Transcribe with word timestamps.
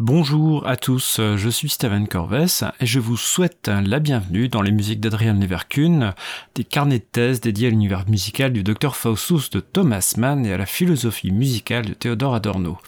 Bonjour 0.00 0.64
à 0.64 0.76
tous, 0.76 1.16
je 1.18 1.48
suis 1.48 1.68
Steven 1.68 2.06
Corves 2.06 2.46
et 2.78 2.86
je 2.86 3.00
vous 3.00 3.16
souhaite 3.16 3.66
la 3.66 3.98
bienvenue 3.98 4.48
dans 4.48 4.62
les 4.62 4.70
musiques 4.70 5.00
d'Adrian 5.00 5.34
Leverkun, 5.34 6.14
des 6.54 6.62
carnets 6.62 7.00
de 7.00 7.04
thèse 7.10 7.40
dédiés 7.40 7.66
à 7.66 7.70
l'univers 7.70 8.08
musical 8.08 8.52
du 8.52 8.62
Dr 8.62 8.94
Faustus 8.94 9.50
de 9.50 9.58
Thomas 9.58 10.14
Mann 10.16 10.46
et 10.46 10.52
à 10.52 10.56
la 10.56 10.66
philosophie 10.66 11.32
musicale 11.32 11.84
de 11.84 11.94
Théodore 11.94 12.36
Adorno. 12.36 12.78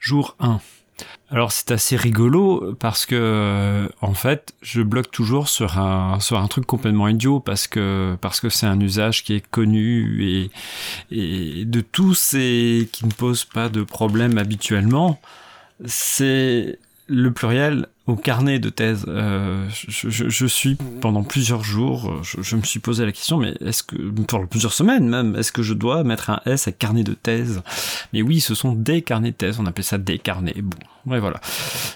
Jour 0.00 0.34
1. 0.40 0.60
Alors 1.28 1.52
c'est 1.52 1.72
assez 1.72 1.94
rigolo 1.94 2.74
parce 2.80 3.04
que 3.04 3.90
en 4.00 4.14
fait 4.14 4.54
je 4.62 4.80
bloque 4.80 5.10
toujours 5.10 5.48
sur 5.48 5.78
un 5.78 6.20
sur 6.20 6.38
un 6.38 6.46
truc 6.46 6.64
complètement 6.64 7.08
idiot 7.08 7.40
parce 7.40 7.66
que 7.66 8.16
parce 8.22 8.40
que 8.40 8.48
c'est 8.48 8.66
un 8.66 8.80
usage 8.80 9.24
qui 9.24 9.34
est 9.34 9.46
connu 9.46 10.24
et 10.24 10.50
et 11.10 11.66
de 11.66 11.82
tous 11.82 12.32
et 12.32 12.88
qui 12.90 13.04
ne 13.04 13.12
pose 13.12 13.44
pas 13.44 13.68
de 13.68 13.82
problème 13.82 14.38
habituellement 14.38 15.20
c'est 15.84 16.78
le 17.06 17.32
pluriel 17.32 17.88
au 18.06 18.16
carnet 18.16 18.58
de 18.58 18.68
thèse. 18.68 19.06
Euh, 19.08 19.66
je, 19.70 20.46
suis 20.46 20.76
pendant 21.00 21.22
plusieurs 21.22 21.64
jours, 21.64 22.22
je, 22.22 22.56
me 22.56 22.62
suis 22.62 22.80
posé 22.80 23.04
la 23.06 23.12
question, 23.12 23.38
mais 23.38 23.54
est-ce 23.64 23.82
que 23.82 23.96
pendant 24.26 24.46
plusieurs 24.46 24.74
semaines 24.74 25.08
même, 25.08 25.36
est-ce 25.36 25.52
que 25.52 25.62
je 25.62 25.72
dois 25.72 26.04
mettre 26.04 26.30
un 26.30 26.40
S 26.44 26.68
à 26.68 26.72
carnet 26.72 27.02
de 27.02 27.14
thèse? 27.14 27.62
Mais 28.12 28.20
oui, 28.20 28.40
ce 28.40 28.54
sont 28.54 28.74
des 28.74 29.02
carnets 29.02 29.30
de 29.30 29.36
thèse. 29.36 29.58
On 29.58 29.66
appelle 29.66 29.84
ça 29.84 29.96
des 29.96 30.18
carnets. 30.18 30.56
Bon, 30.62 30.76
ouais, 31.06 31.18
voilà. 31.18 31.40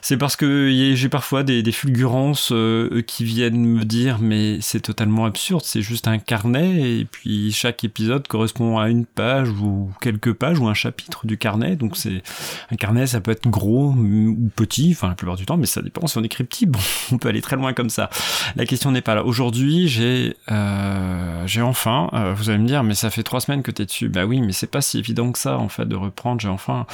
C'est 0.01 0.17
parce 0.17 0.37
que 0.37 0.71
j'ai 0.95 1.09
parfois 1.11 1.43
des, 1.43 1.63
des 1.63 1.73
fulgurances 1.73 2.53
euh, 2.53 3.03
qui 3.03 3.25
viennent 3.25 3.65
me 3.65 3.85
dire, 3.85 4.19
mais 4.19 4.59
c'est 4.63 4.81
totalement 4.81 5.27
absurde. 5.27 5.63
C'est 5.65 5.83
juste 5.83 6.09
un 6.09 6.19
carnet 6.19 7.01
et 7.01 7.05
puis 7.05 7.53
chaque 7.53 7.85
épisode 7.85 8.27
correspond 8.29 8.79
à 8.79 8.89
une 8.89 9.05
page 9.05 9.51
ou 9.51 9.91
quelques 10.01 10.33
pages 10.33 10.59
ou 10.59 10.69
un 10.69 10.75
chapitre 10.75 11.27
du 11.27 11.37
carnet. 11.37 11.77
Donc 11.77 11.99
c'est 11.99 12.23
un 12.71 12.77
carnet, 12.77 13.07
ça 13.07 13.21
peut 13.21 13.31
être 13.31 13.47
gros 13.49 13.91
ou 13.91 14.51
petit, 14.57 14.93
enfin 14.93 15.09
la 15.09 15.15
plupart 15.15 15.37
du 15.37 15.45
temps, 15.45 15.59
mais 15.59 15.67
ça 15.67 15.83
dépend 15.83 15.98
si 16.07 16.19
on 16.19 16.23
écrit 16.23 16.45
petit, 16.45 16.67
bon, 16.67 16.79
on 17.13 17.19
peut 17.19 17.29
aller 17.29 17.43
très 17.43 17.57
loin 17.57 17.73
comme 17.73 17.91
ça. 17.91 18.11
La 18.57 18.67
question 18.67 18.91
n'est 18.91 19.01
pas 19.01 19.15
là. 19.15 19.25
Aujourd'hui, 19.25 19.89
j'ai 19.89 20.37
euh, 20.51 21.47
j'ai 21.47 21.63
enfin, 21.63 22.11
euh, 22.13 22.35
vous 22.35 22.51
allez 22.51 22.59
me 22.59 22.67
dire, 22.67 22.83
mais 22.85 22.95
ça 22.95 23.11
fait 23.11 23.23
trois 23.23 23.41
semaines 23.41 23.63
que 23.63 23.71
tu 23.71 23.83
es 23.83 23.87
dessus. 23.87 24.09
Bah 24.09 24.25
oui, 24.25 24.41
mais 24.41 24.53
c'est 24.53 24.67
pas 24.67 24.81
si 24.81 24.99
évident 24.99 25.33
que 25.33 25.39
ça, 25.39 25.59
en 25.59 25.69
fait, 25.69 25.87
de 25.87 25.97
reprendre. 25.97 26.41
J'ai 26.41 26.49
enfin 26.49 26.87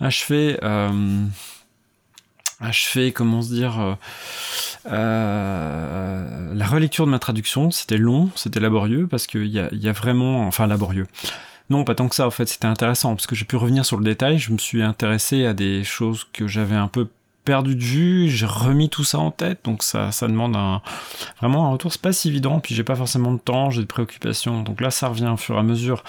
achevé... 0.00 0.58
Euh, 0.62 1.24
achevé, 2.60 3.12
comment 3.12 3.40
se 3.40 3.54
dire, 3.54 3.96
euh, 4.90 6.54
la 6.54 6.66
relecture 6.66 7.06
de 7.06 7.10
ma 7.12 7.20
traduction. 7.20 7.70
C'était 7.70 7.98
long, 7.98 8.30
c'était 8.34 8.58
laborieux, 8.58 9.06
parce 9.06 9.28
qu'il 9.28 9.46
y 9.46 9.60
y 9.72 9.88
a 9.88 9.92
vraiment... 9.92 10.46
Enfin, 10.46 10.66
laborieux. 10.66 11.06
Non, 11.70 11.84
pas 11.84 11.94
tant 11.94 12.08
que 12.08 12.14
ça, 12.14 12.26
en 12.26 12.30
fait, 12.30 12.46
c'était 12.46 12.66
intéressant, 12.66 13.14
parce 13.14 13.26
que 13.26 13.34
j'ai 13.34 13.44
pu 13.44 13.56
revenir 13.56 13.84
sur 13.84 13.98
le 13.98 14.04
détail, 14.04 14.38
je 14.38 14.52
me 14.52 14.58
suis 14.58 14.82
intéressé 14.82 15.44
à 15.44 15.52
des 15.52 15.84
choses 15.84 16.26
que 16.32 16.46
j'avais 16.46 16.76
un 16.76 16.88
peu 16.88 17.08
perdu 17.48 17.76
de 17.76 17.82
vue, 17.82 18.28
j'ai 18.28 18.44
remis 18.44 18.90
tout 18.90 19.04
ça 19.04 19.18
en 19.18 19.30
tête, 19.30 19.60
donc 19.64 19.82
ça, 19.82 20.12
ça 20.12 20.28
demande 20.28 20.54
un, 20.54 20.82
vraiment 21.40 21.66
un 21.66 21.70
retour, 21.70 21.90
c'est 21.90 22.02
pas 22.02 22.12
si 22.12 22.28
évident, 22.28 22.60
puis 22.60 22.74
j'ai 22.74 22.84
pas 22.84 22.94
forcément 22.94 23.32
de 23.32 23.38
temps, 23.38 23.70
j'ai 23.70 23.80
des 23.80 23.86
préoccupations, 23.86 24.62
donc 24.62 24.82
là 24.82 24.90
ça 24.90 25.08
revient 25.08 25.30
au 25.32 25.38
fur 25.38 25.54
et 25.54 25.58
à 25.58 25.62
mesure. 25.62 26.04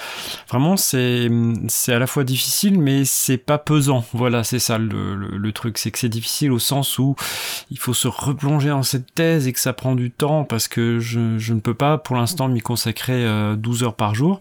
Vraiment, 0.50 0.76
c'est, 0.76 1.32
c'est 1.70 1.94
à 1.94 2.00
la 2.00 2.08
fois 2.08 2.26
difficile, 2.26 2.78
mais 2.78 3.06
c'est 3.06 3.38
pas 3.38 3.58
pesant, 3.58 4.04
voilà, 4.12 4.44
c'est 4.44 4.60
ça 4.60 4.78
le, 4.78 5.16
le, 5.16 5.52
truc, 5.54 5.78
c'est 5.78 5.92
que 5.92 6.00
c'est 6.00 6.10
difficile 6.10 6.52
au 6.52 6.60
sens 6.60 7.00
où 7.00 7.16
il 7.72 7.80
faut 7.80 7.94
se 7.94 8.10
replonger 8.10 8.68
dans 8.68 8.84
cette 8.84 9.16
thèse 9.16 9.48
et 9.48 9.54
que 9.54 9.62
ça 9.62 9.72
prend 9.72 9.96
du 9.96 10.12
temps, 10.12 10.44
parce 10.44 10.68
que 10.68 11.00
je, 11.00 11.38
je 11.38 11.54
ne 11.54 11.62
peux 11.62 11.74
pas 11.74 11.98
pour 11.98 12.18
l'instant 12.18 12.50
m'y 12.50 12.60
consacrer 12.60 13.26
12 13.56 13.84
euh, 13.84 13.86
heures 13.86 13.96
par 13.96 14.14
jour. 14.14 14.40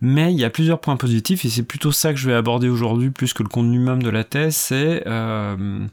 Mais 0.00 0.32
il 0.32 0.38
y 0.38 0.44
a 0.44 0.50
plusieurs 0.50 0.80
points 0.80 0.96
positifs 0.96 1.44
et 1.44 1.48
c'est 1.48 1.62
plutôt 1.62 1.92
ça 1.92 2.12
que 2.12 2.18
je 2.18 2.28
vais 2.28 2.34
aborder 2.34 2.68
aujourd'hui 2.68 3.10
plus 3.10 3.32
que 3.32 3.44
le 3.44 3.48
contenu 3.48 3.78
même 3.78 4.02
de 4.02 4.10
la 4.10 4.24
thèse, 4.24 4.56
c'est 4.56 5.04
euh, 5.06 5.86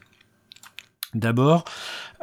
D'abord, 1.13 1.65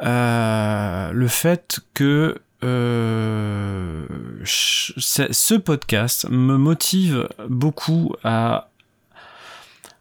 euh, 0.01 1.11
le 1.11 1.27
fait 1.27 1.79
que 1.93 2.39
euh, 2.63 4.05
ce 4.45 5.55
podcast 5.55 6.27
me 6.29 6.57
motive 6.57 7.27
beaucoup 7.49 8.13
à, 8.23 8.69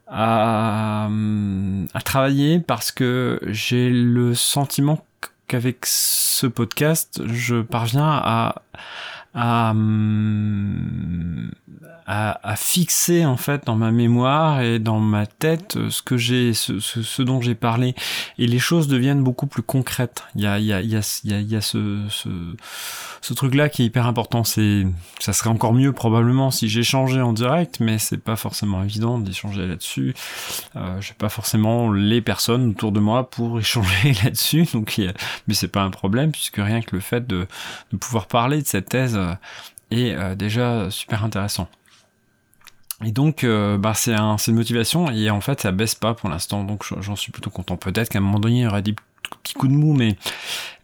à, 0.07 1.09
à 1.95 2.01
travailler 2.03 2.61
parce 2.61 2.93
que 2.93 3.41
j'ai 3.47 3.91
le 3.91 4.35
sentiment 4.35 5.05
qu'avec 5.49 5.87
ce 5.87 6.47
podcast, 6.47 7.23
je 7.27 7.63
parviens 7.63 8.09
à, 8.09 8.63
à, 9.37 9.75
à, 12.07 12.41
à, 12.43 12.57
fixer 12.57 13.27
en 13.27 13.37
fait 13.37 13.67
dans 13.67 13.77
ma 13.77 13.91
mémoire 13.91 14.63
et 14.63 14.79
dans 14.79 14.99
ma 14.99 15.27
tête 15.27 15.77
ce 15.91 16.03
que 16.03 16.17
j'ai, 16.17 16.55
ce, 16.55 16.81
ce, 16.81 17.03
ce, 17.03 17.23
dont 17.23 17.41
j'ai 17.43 17.55
parlé, 17.55 17.95
et 18.39 18.47
les 18.47 18.59
choses 18.59 18.89
deviennent 18.89 19.23
beaucoup 19.23 19.47
plus 19.47 19.63
concrètes. 19.63 20.25
Il 20.37 20.43
y 20.43 20.47
a, 20.47 20.59
il 20.59 20.67
y 20.67 20.73
a, 20.73 20.81
il 20.81 20.91
y 20.91 20.97
a, 20.97 21.01
il 21.25 21.51
y 21.51 21.57
a, 21.57 21.61
ce, 21.61 22.03
ce, 22.09 22.29
ce 23.21 23.35
truc-là 23.35 23.69
qui 23.69 23.83
est 23.83 23.87
hyper 23.87 24.07
important. 24.07 24.45
C'est, 24.45 24.87
ça 25.19 25.33
serait 25.33 25.51
encore 25.51 25.75
mieux 25.75 25.93
probablement 25.93 26.51
si 26.51 26.69
j'échangeais 26.69 27.21
en 27.21 27.33
direct, 27.33 27.81
mais 27.81 27.99
c'est 27.99 28.23
pas 28.23 28.37
forcément 28.37 28.83
évident 28.85 29.19
d'échanger 29.19 29.67
là-dessus. 29.67 30.15
Euh, 30.77 31.01
j'ai 31.01 31.15
pas 31.15 31.29
forcément 31.29 31.93
les 31.93 32.21
personnes 32.21 32.71
autour 32.71 32.93
de 32.93 33.01
moi 33.01 33.29
pour 33.29 33.59
échanger 33.61 34.13
là-dessus, 34.25 34.67
donc 34.73 35.01
mais 35.49 35.55
c'est 35.55 35.69
pas 35.69 35.83
un 35.83 35.91
problème 35.91 36.31
puisque 36.31 36.57
rien 36.57 36.81
que 36.81 36.95
le 36.95 37.01
fait 37.01 37.27
de, 37.27 37.47
de 37.93 37.97
pouvoir 37.97 38.29
parler 38.29 38.63
de 38.63 38.67
cette 38.67 38.89
thèse 38.89 39.17
euh, 39.17 39.26
est 39.91 40.15
euh, 40.15 40.35
déjà 40.35 40.91
super 40.91 41.25
intéressant. 41.25 41.69
Et 43.05 43.13
donc, 43.13 43.45
euh, 43.45 43.77
bah, 43.77 43.93
c'est 43.95 44.15
un, 44.15 44.37
une 44.37 44.55
motivation 44.55 45.11
et 45.11 45.29
en 45.31 45.41
fait, 45.41 45.61
ça 45.61 45.73
baisse 45.73 45.95
pas 45.95 46.15
pour 46.15 46.31
l'instant, 46.31 46.65
donc 46.65 46.85
j'en 47.01 47.17
suis 47.17 47.31
plutôt 47.31 47.51
content. 47.51 47.77
Peut-être 47.77 48.09
qu'à 48.09 48.19
un 48.19 48.23
moment 48.23 48.41
donné, 48.41 48.61
il 48.61 48.63
y 48.63 48.67
aura 48.67 48.81
des 48.81 48.95
petits 49.43 49.55
coups 49.55 49.71
de 49.71 49.77
mou, 49.77 49.93
mais, 49.93 50.17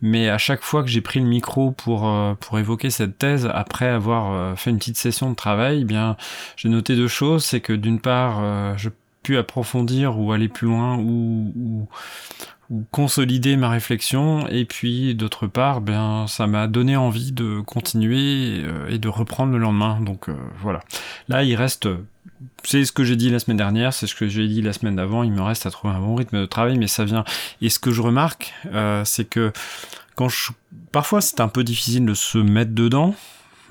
mais 0.02 0.28
à 0.28 0.36
chaque 0.36 0.62
fois 0.62 0.82
que 0.82 0.88
j'ai 0.88 1.00
pris 1.00 1.20
le 1.20 1.26
micro 1.26 1.70
pour, 1.70 2.06
euh, 2.06 2.34
pour 2.34 2.58
évoquer 2.58 2.90
cette 2.90 3.16
thèse, 3.16 3.48
après 3.52 3.88
avoir 3.88 4.32
euh, 4.32 4.54
fait 4.56 4.70
une 4.70 4.78
petite 4.78 4.98
session 4.98 5.30
de 5.30 5.34
travail, 5.34 5.80
eh 5.82 5.84
bien, 5.84 6.16
j'ai 6.56 6.68
noté 6.68 6.96
deux 6.96 7.08
choses. 7.08 7.44
C'est 7.44 7.60
que 7.60 7.72
d'une 7.72 8.00
part, 8.00 8.76
je 8.76 8.90
pu 9.22 9.38
approfondir 9.38 10.18
ou 10.18 10.32
aller 10.32 10.48
plus 10.48 10.66
loin 10.66 10.98
ou, 10.98 11.86
consolider 12.90 13.56
ma 13.56 13.68
réflexion. 13.68 14.46
Et 14.48 14.64
puis 14.64 15.14
d'autre 15.14 15.46
part 15.46 15.80
ben 15.80 16.26
ça 16.28 16.46
m'a 16.46 16.66
donné 16.66 16.96
envie 16.96 17.32
de 17.32 17.60
continuer 17.60 18.62
euh, 18.64 18.88
et 18.88 18.98
de 18.98 19.08
reprendre 19.08 19.52
le 19.52 19.58
lendemain. 19.58 20.00
Donc 20.00 20.28
euh, 20.28 20.34
voilà. 20.60 20.80
Là 21.28 21.42
il 21.42 21.54
reste 21.54 21.88
c'est 22.64 22.84
ce 22.84 22.92
que 22.92 23.04
j'ai 23.04 23.16
dit 23.16 23.30
la 23.30 23.38
semaine 23.38 23.56
dernière, 23.56 23.92
c'est 23.92 24.06
ce 24.06 24.14
que 24.14 24.28
j'ai 24.28 24.46
dit 24.48 24.62
la 24.62 24.72
semaine 24.72 24.96
d'avant, 24.96 25.22
il 25.22 25.32
me 25.32 25.42
reste 25.42 25.66
à 25.66 25.70
trouver 25.70 25.94
un 25.94 26.00
bon 26.00 26.14
rythme 26.14 26.40
de 26.40 26.46
travail, 26.46 26.78
mais 26.78 26.86
ça 26.86 27.04
vient. 27.04 27.24
Et 27.60 27.68
ce 27.68 27.78
que 27.78 27.90
je 27.90 28.00
remarque, 28.02 28.52
euh, 28.72 29.04
c'est 29.04 29.24
que 29.24 29.52
quand 30.14 30.28
je... 30.28 30.52
parfois 30.92 31.20
c'est 31.20 31.40
un 31.40 31.48
peu 31.48 31.64
difficile 31.64 32.04
de 32.04 32.14
se 32.14 32.38
mettre 32.38 32.72
dedans, 32.72 33.14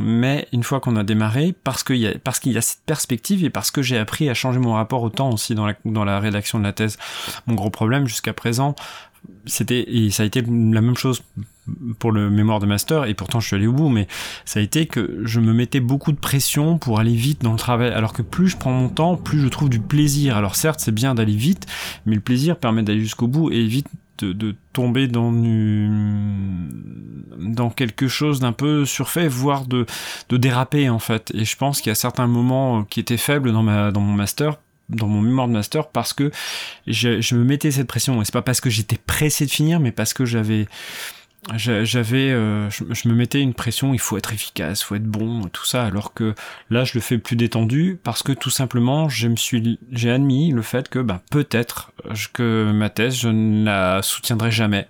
mais 0.01 0.47
une 0.51 0.63
fois 0.63 0.79
qu'on 0.79 0.95
a 0.95 1.03
démarré, 1.03 1.53
parce 1.63 1.83
qu'il 1.83 1.97
y 1.97 2.07
a, 2.07 2.11
y 2.11 2.57
a 2.57 2.61
cette 2.61 2.83
perspective 2.85 3.43
et 3.43 3.49
parce 3.49 3.71
que 3.71 3.81
j'ai 3.81 3.97
appris 3.97 4.29
à 4.29 4.33
changer 4.33 4.59
mon 4.59 4.73
rapport 4.73 5.03
au 5.03 5.09
temps 5.09 5.29
aussi 5.31 5.55
dans 5.55 5.65
la, 5.65 5.75
dans 5.85 6.03
la 6.03 6.19
rédaction 6.19 6.59
de 6.59 6.63
la 6.63 6.73
thèse. 6.73 6.97
Mon 7.47 7.55
gros 7.55 7.69
problème 7.69 8.07
jusqu'à 8.07 8.33
présent, 8.33 8.75
c'était, 9.45 9.85
et 9.87 10.09
ça 10.11 10.23
a 10.23 10.25
été 10.25 10.41
la 10.41 10.81
même 10.81 10.97
chose 10.97 11.23
pour 11.99 12.11
le 12.11 12.29
mémoire 12.29 12.59
de 12.59 12.65
master, 12.65 13.05
et 13.05 13.13
pourtant 13.13 13.39
je 13.39 13.47
suis 13.47 13.55
allé 13.55 13.67
au 13.67 13.71
bout, 13.71 13.89
mais 13.89 14.07
ça 14.45 14.59
a 14.59 14.63
été 14.63 14.87
que 14.87 15.21
je 15.23 15.39
me 15.39 15.53
mettais 15.53 15.79
beaucoup 15.79 16.11
de 16.11 16.17
pression 16.17 16.77
pour 16.79 16.99
aller 16.99 17.13
vite 17.13 17.43
dans 17.43 17.51
le 17.51 17.57
travail, 17.57 17.91
alors 17.91 18.13
que 18.13 18.23
plus 18.23 18.49
je 18.49 18.57
prends 18.57 18.71
mon 18.71 18.89
temps, 18.89 19.15
plus 19.15 19.39
je 19.39 19.47
trouve 19.47 19.69
du 19.69 19.79
plaisir. 19.79 20.35
Alors 20.35 20.55
certes, 20.55 20.79
c'est 20.79 20.91
bien 20.91 21.13
d'aller 21.13 21.35
vite, 21.35 21.67
mais 22.05 22.15
le 22.15 22.21
plaisir 22.21 22.57
permet 22.57 22.81
d'aller 22.81 23.01
jusqu'au 23.01 23.27
bout 23.27 23.51
et 23.51 23.65
vite 23.65 23.87
de, 24.19 24.55
tomber 24.73 25.07
dans 25.07 25.31
dans 27.37 27.69
quelque 27.69 28.07
chose 28.07 28.39
d'un 28.39 28.51
peu 28.51 28.85
surfait, 28.85 29.27
voire 29.27 29.65
de, 29.65 29.85
de 30.29 30.37
déraper 30.37 30.89
en 30.89 30.99
fait. 30.99 31.31
Et 31.33 31.45
je 31.45 31.57
pense 31.57 31.81
qu'il 31.81 31.89
y 31.89 31.91
a 31.91 31.95
certains 31.95 32.27
moments 32.27 32.83
qui 32.83 32.99
étaient 32.99 33.17
faibles 33.17 33.51
dans 33.51 33.63
ma 33.63 33.91
dans 33.91 34.01
mon 34.01 34.13
master 34.13 34.57
dans 34.89 35.07
mon 35.07 35.21
mémoire 35.21 35.47
de 35.47 35.53
master 35.53 35.87
parce 35.87 36.13
que 36.13 36.31
je, 36.85 37.21
je 37.21 37.35
me 37.35 37.45
mettais 37.45 37.71
cette 37.71 37.87
pression 37.87 38.21
et 38.21 38.25
c'est 38.25 38.33
pas 38.33 38.41
parce 38.41 38.59
que 38.59 38.69
j'étais 38.69 38.97
pressé 38.97 39.45
de 39.45 39.51
finir 39.51 39.79
mais 39.79 39.91
parce 39.91 40.13
que 40.13 40.25
j'avais 40.25 40.67
j'avais 41.55 42.29
euh, 42.29 42.69
je, 42.69 43.07
me 43.09 43.15
mettais 43.15 43.41
une 43.41 43.55
pression 43.55 43.93
il 43.95 43.99
faut 43.99 44.15
être 44.15 44.31
efficace 44.31 44.83
faut 44.83 44.93
être 44.93 45.07
bon 45.07 45.47
tout 45.51 45.65
ça 45.65 45.83
alors 45.83 46.13
que 46.13 46.35
là 46.69 46.83
je 46.83 46.93
le 46.93 47.01
fais 47.01 47.17
plus 47.17 47.35
détendu 47.35 47.99
parce 48.03 48.21
que 48.21 48.31
tout 48.31 48.51
simplement 48.51 49.09
je 49.09 49.27
me 49.27 49.35
suis 49.35 49.79
j'ai 49.91 50.11
admis 50.11 50.51
le 50.51 50.61
fait 50.61 50.87
que 50.87 50.99
ben 50.99 51.19
peut-être 51.31 51.93
que 52.33 52.71
ma 52.71 52.91
thèse 52.91 53.15
je 53.15 53.29
ne 53.29 53.65
la 53.65 54.03
soutiendrai 54.03 54.51
jamais 54.51 54.87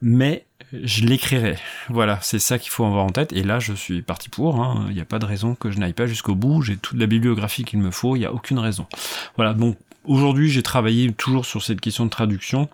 mais 0.00 0.44
je 0.72 1.04
l'écrirai. 1.04 1.56
Voilà, 1.88 2.18
c'est 2.22 2.38
ça 2.38 2.58
qu'il 2.58 2.70
faut 2.70 2.84
avoir 2.84 3.04
en 3.04 3.10
tête. 3.10 3.32
Et 3.32 3.42
là, 3.42 3.58
je 3.58 3.72
suis 3.72 4.02
parti 4.02 4.28
pour. 4.28 4.60
Hein. 4.60 4.86
Il 4.88 4.94
n'y 4.94 5.00
a 5.00 5.06
pas 5.06 5.18
de 5.18 5.24
raison 5.24 5.54
que 5.54 5.70
je 5.70 5.78
n'aille 5.78 5.92
pas 5.92 6.06
jusqu'au 6.06 6.34
bout. 6.34 6.62
J'ai 6.62 6.76
toute 6.76 6.98
la 6.98 7.06
bibliographie 7.06 7.64
qu'il 7.64 7.78
me 7.78 7.90
faut. 7.90 8.16
Il 8.16 8.20
n'y 8.20 8.26
a 8.26 8.32
aucune 8.32 8.58
raison. 8.58 8.86
Voilà, 9.36 9.54
donc 9.54 9.78
aujourd'hui, 10.04 10.50
j'ai 10.50 10.62
travaillé 10.62 11.12
toujours 11.12 11.46
sur 11.46 11.62
cette 11.62 11.80
question 11.80 12.04
de 12.04 12.10
traduction. 12.10 12.68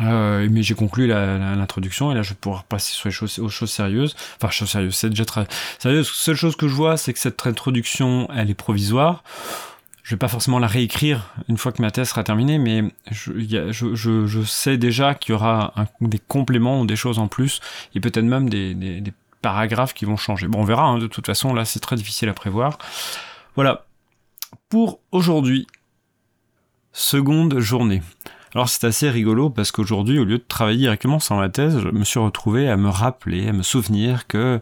Euh, 0.00 0.48
mais 0.50 0.62
j'ai 0.62 0.74
conclu 0.74 1.06
l'introduction 1.06 2.10
et 2.10 2.14
là 2.14 2.22
je 2.22 2.30
vais 2.30 2.36
pouvoir 2.36 2.64
passer 2.64 2.92
sur 2.92 3.08
les 3.08 3.12
choses, 3.12 3.38
aux 3.38 3.48
choses 3.48 3.70
sérieuses. 3.70 4.14
Enfin, 4.36 4.50
choses 4.50 4.70
sérieuses, 4.70 4.94
c'est 4.94 5.10
déjà 5.10 5.24
très 5.24 5.46
sérieux. 5.78 6.04
Seule 6.04 6.36
chose 6.36 6.56
que 6.56 6.68
je 6.68 6.74
vois, 6.74 6.96
c'est 6.96 7.12
que 7.12 7.18
cette 7.18 7.46
introduction, 7.46 8.28
elle 8.34 8.50
est 8.50 8.54
provisoire. 8.54 9.22
je 10.02 10.14
vais 10.14 10.18
pas 10.18 10.28
forcément 10.28 10.58
la 10.58 10.66
réécrire 10.66 11.34
une 11.48 11.58
fois 11.58 11.72
que 11.72 11.82
ma 11.82 11.90
thèse 11.90 12.08
sera 12.08 12.24
terminée, 12.24 12.58
mais 12.58 12.84
je, 13.10 14.42
sais 14.44 14.78
déjà 14.78 15.14
qu'il 15.14 15.32
y 15.32 15.36
aura 15.36 15.74
des 16.00 16.18
compléments 16.18 16.80
ou 16.80 16.86
des 16.86 16.96
choses 16.96 17.18
en 17.18 17.28
plus, 17.28 17.60
et 17.94 18.00
peut-être 18.00 18.24
même 18.24 18.48
des, 18.48 18.74
des, 18.74 19.00
des, 19.00 19.12
paragraphes 19.42 19.94
qui 19.94 20.04
vont 20.04 20.18
changer. 20.18 20.48
Bon, 20.48 20.60
on 20.60 20.64
verra, 20.64 20.84
hein, 20.84 20.98
de 20.98 21.06
toute 21.06 21.24
façon, 21.24 21.54
là, 21.54 21.64
c'est 21.64 21.80
très 21.80 21.96
difficile 21.96 22.28
à 22.28 22.34
prévoir. 22.34 22.76
Voilà. 23.54 23.86
Pour 24.68 25.00
aujourd'hui, 25.12 25.66
seconde 26.92 27.58
journée. 27.58 28.02
Alors 28.54 28.68
c'est 28.68 28.84
assez 28.84 29.08
rigolo 29.08 29.48
parce 29.48 29.70
qu'aujourd'hui, 29.70 30.18
au 30.18 30.24
lieu 30.24 30.38
de 30.38 30.44
travailler 30.46 30.78
directement 30.78 31.20
sur 31.20 31.36
ma 31.36 31.48
thèse, 31.48 31.78
je 31.78 31.88
me 31.88 32.02
suis 32.04 32.18
retrouvé 32.18 32.68
à 32.68 32.76
me 32.76 32.88
rappeler, 32.88 33.48
à 33.48 33.52
me 33.52 33.62
souvenir 33.62 34.26
que 34.26 34.60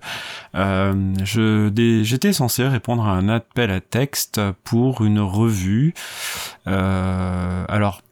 euh, 0.55 1.15
j'étais 1.25 2.33
censé 2.33 2.67
répondre 2.67 3.07
à 3.07 3.13
un 3.13 3.29
appel 3.29 3.71
à 3.71 3.81
texte 3.81 4.41
pour 4.65 5.05
une 5.05 5.21
revue. 5.21 5.95
Euh, 6.67 7.65
alors 7.69 8.03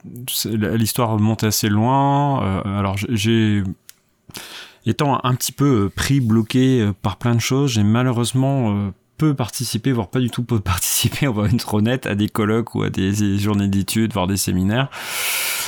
l'histoire 0.46 1.10
remonte 1.10 1.44
assez 1.44 1.68
loin. 1.68 2.42
Euh, 2.42 2.78
alors 2.78 2.96
j'ai 2.96 3.62
étant 4.86 5.20
un 5.24 5.34
petit 5.34 5.52
peu 5.52 5.90
pris, 5.94 6.20
bloqué 6.20 6.90
par 7.02 7.16
plein 7.16 7.34
de 7.34 7.40
choses, 7.40 7.72
j'ai 7.72 7.82
malheureusement 7.82 8.92
peu 9.16 9.34
participer, 9.34 9.92
voire 9.92 10.08
pas 10.08 10.20
du 10.20 10.30
tout 10.30 10.42
peu 10.42 10.60
participer, 10.72 11.28
on 11.28 11.32
va 11.32 11.48
être 11.48 11.74
honnête, 11.74 12.06
à 12.06 12.14
des 12.14 12.28
colloques 12.28 12.74
ou 12.74 12.82
à 12.82 12.90
des 12.90 13.38
journées 13.38 13.68
d'études, 13.68 14.12
voire 14.12 14.26
des 14.26 14.36
séminaires, 14.36 14.88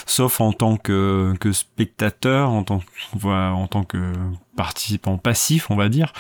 sauf 0.06 0.41
en 0.41 0.53
tant 0.53 0.77
que, 0.77 1.35
que 1.41 1.53
spectateur, 1.53 2.50
en 2.50 2.62
tant, 2.65 2.81
en 3.23 3.67
tant 3.67 3.85
que 3.85 4.12
participant 4.56 5.19
passif, 5.19 5.71
on 5.71 5.77
va 5.77 5.89
dire. 5.89 6.12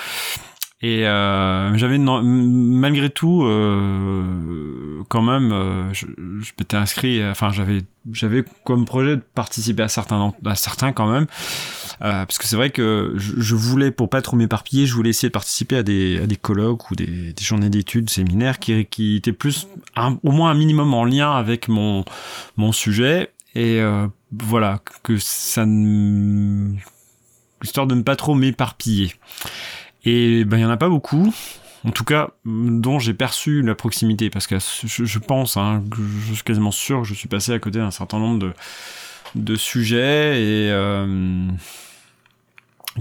Et 0.80 1.08
euh, 1.08 1.76
j'avais 1.76 1.98
malgré 1.98 3.10
tout 3.10 3.42
euh, 3.42 5.02
quand 5.08 5.22
même, 5.22 5.50
euh, 5.50 5.92
je, 5.92 6.06
je 6.06 6.52
m'étais 6.56 6.76
inscrit, 6.76 7.24
enfin 7.28 7.50
j'avais 7.50 7.82
j'avais 8.12 8.44
comme 8.64 8.84
projet 8.84 9.16
de 9.16 9.22
participer 9.34 9.82
à 9.82 9.88
certains 9.88 10.32
à 10.46 10.54
certains 10.54 10.92
quand 10.92 11.10
même, 11.10 11.26
parce 12.00 12.38
que 12.38 12.46
c'est 12.46 12.56
vrai 12.56 12.70
que 12.70 13.14
je, 13.16 13.34
je, 13.40 13.54
voulais 13.54 13.90
pour 13.90 14.08
pas 14.08 14.22
trop 14.22 14.36
m'éparpiller, 14.36 14.86
je 14.86 14.94
voulais 14.94 15.10
essayer 15.10 15.28
de 15.28 15.32
participer 15.32 15.76
à 15.76 15.82
des 15.82 16.20
à 16.22 16.26
des 16.26 16.36
colloques 16.36 16.90
ou 16.90 16.94
des, 16.94 17.32
des 17.32 17.44
journées 17.44 17.70
d'études, 17.70 18.10
séminaires 18.10 18.58
qui 18.58 18.84
qui 18.86 19.16
étaient 19.16 19.32
plus 19.32 19.66
au 19.96 20.30
moins 20.30 20.50
un 20.50 20.54
minimum 20.54 20.94
en 20.94 21.04
lien 21.04 21.32
avec 21.32 21.68
mon 21.68 22.04
mon 22.56 22.72
sujet 22.72 23.32
et 23.54 23.80
euh, 23.80 24.06
voilà 24.32 24.80
que 25.02 25.18
ça 25.18 25.66
ne 25.66 26.76
histoire 27.62 27.86
de 27.86 27.94
ne 27.94 28.02
pas 28.02 28.16
trop 28.16 28.34
m'éparpiller. 28.34 29.12
Et 30.04 30.44
ben 30.44 30.58
il 30.58 30.60
y 30.60 30.64
en 30.64 30.70
a 30.70 30.76
pas 30.76 30.88
beaucoup, 30.88 31.34
en 31.84 31.90
tout 31.90 32.04
cas 32.04 32.30
dont 32.44 32.98
j'ai 32.98 33.14
perçu 33.14 33.62
la 33.62 33.74
proximité, 33.74 34.30
parce 34.30 34.46
que 34.46 34.56
je, 34.58 35.18
pense, 35.18 35.56
hein, 35.56 35.82
je 36.28 36.34
suis 36.34 36.44
quasiment 36.44 36.70
sûr 36.70 37.02
que 37.02 37.08
je 37.08 37.14
suis 37.14 37.28
passé 37.28 37.52
à 37.52 37.58
côté 37.58 37.78
d'un 37.78 37.90
certain 37.90 38.18
nombre 38.18 38.38
de, 38.38 38.52
de 39.34 39.56
sujets 39.56 40.40
et 40.40 40.70
euh, 40.70 41.48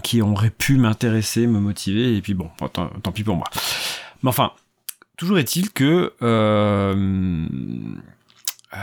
qui 0.02 0.22
auraient 0.22 0.50
pu 0.50 0.78
m'intéresser, 0.78 1.48
me 1.48 1.60
motiver, 1.60 2.16
et 2.16 2.22
puis 2.22 2.34
bon, 2.34 2.50
tant, 2.74 3.12
pis 3.12 3.24
pour 3.24 3.36
moi. 3.36 3.48
Mais 4.24 4.30
enfin, 4.30 4.52
toujours 5.18 5.40
est-il 5.40 5.72
que 5.72 6.14
euh, 6.22 7.46
euh, 8.74 8.78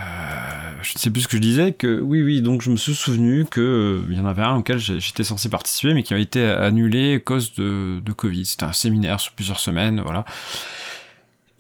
je 0.82 0.94
ne 0.94 0.98
sais 0.98 1.10
plus 1.10 1.22
ce 1.22 1.28
que 1.28 1.36
je 1.36 1.42
disais, 1.42 1.72
que 1.72 2.00
oui, 2.00 2.22
oui, 2.22 2.42
donc 2.42 2.62
je 2.62 2.70
me 2.70 2.76
suis 2.76 2.94
souvenu 2.94 3.44
que 3.44 4.04
euh, 4.08 4.14
y 4.14 4.18
en 4.18 4.26
avait 4.26 4.42
un 4.42 4.56
auquel 4.56 4.78
j'étais 4.78 5.24
censé 5.24 5.48
participer, 5.48 5.94
mais 5.94 6.02
qui 6.02 6.14
a 6.14 6.18
été 6.18 6.44
annulé 6.44 7.16
à 7.16 7.20
cause 7.20 7.54
de, 7.54 8.00
de 8.00 8.12
Covid. 8.12 8.44
C'était 8.44 8.64
un 8.64 8.72
séminaire 8.72 9.20
sur 9.20 9.32
plusieurs 9.32 9.60
semaines, 9.60 10.00
voilà. 10.00 10.24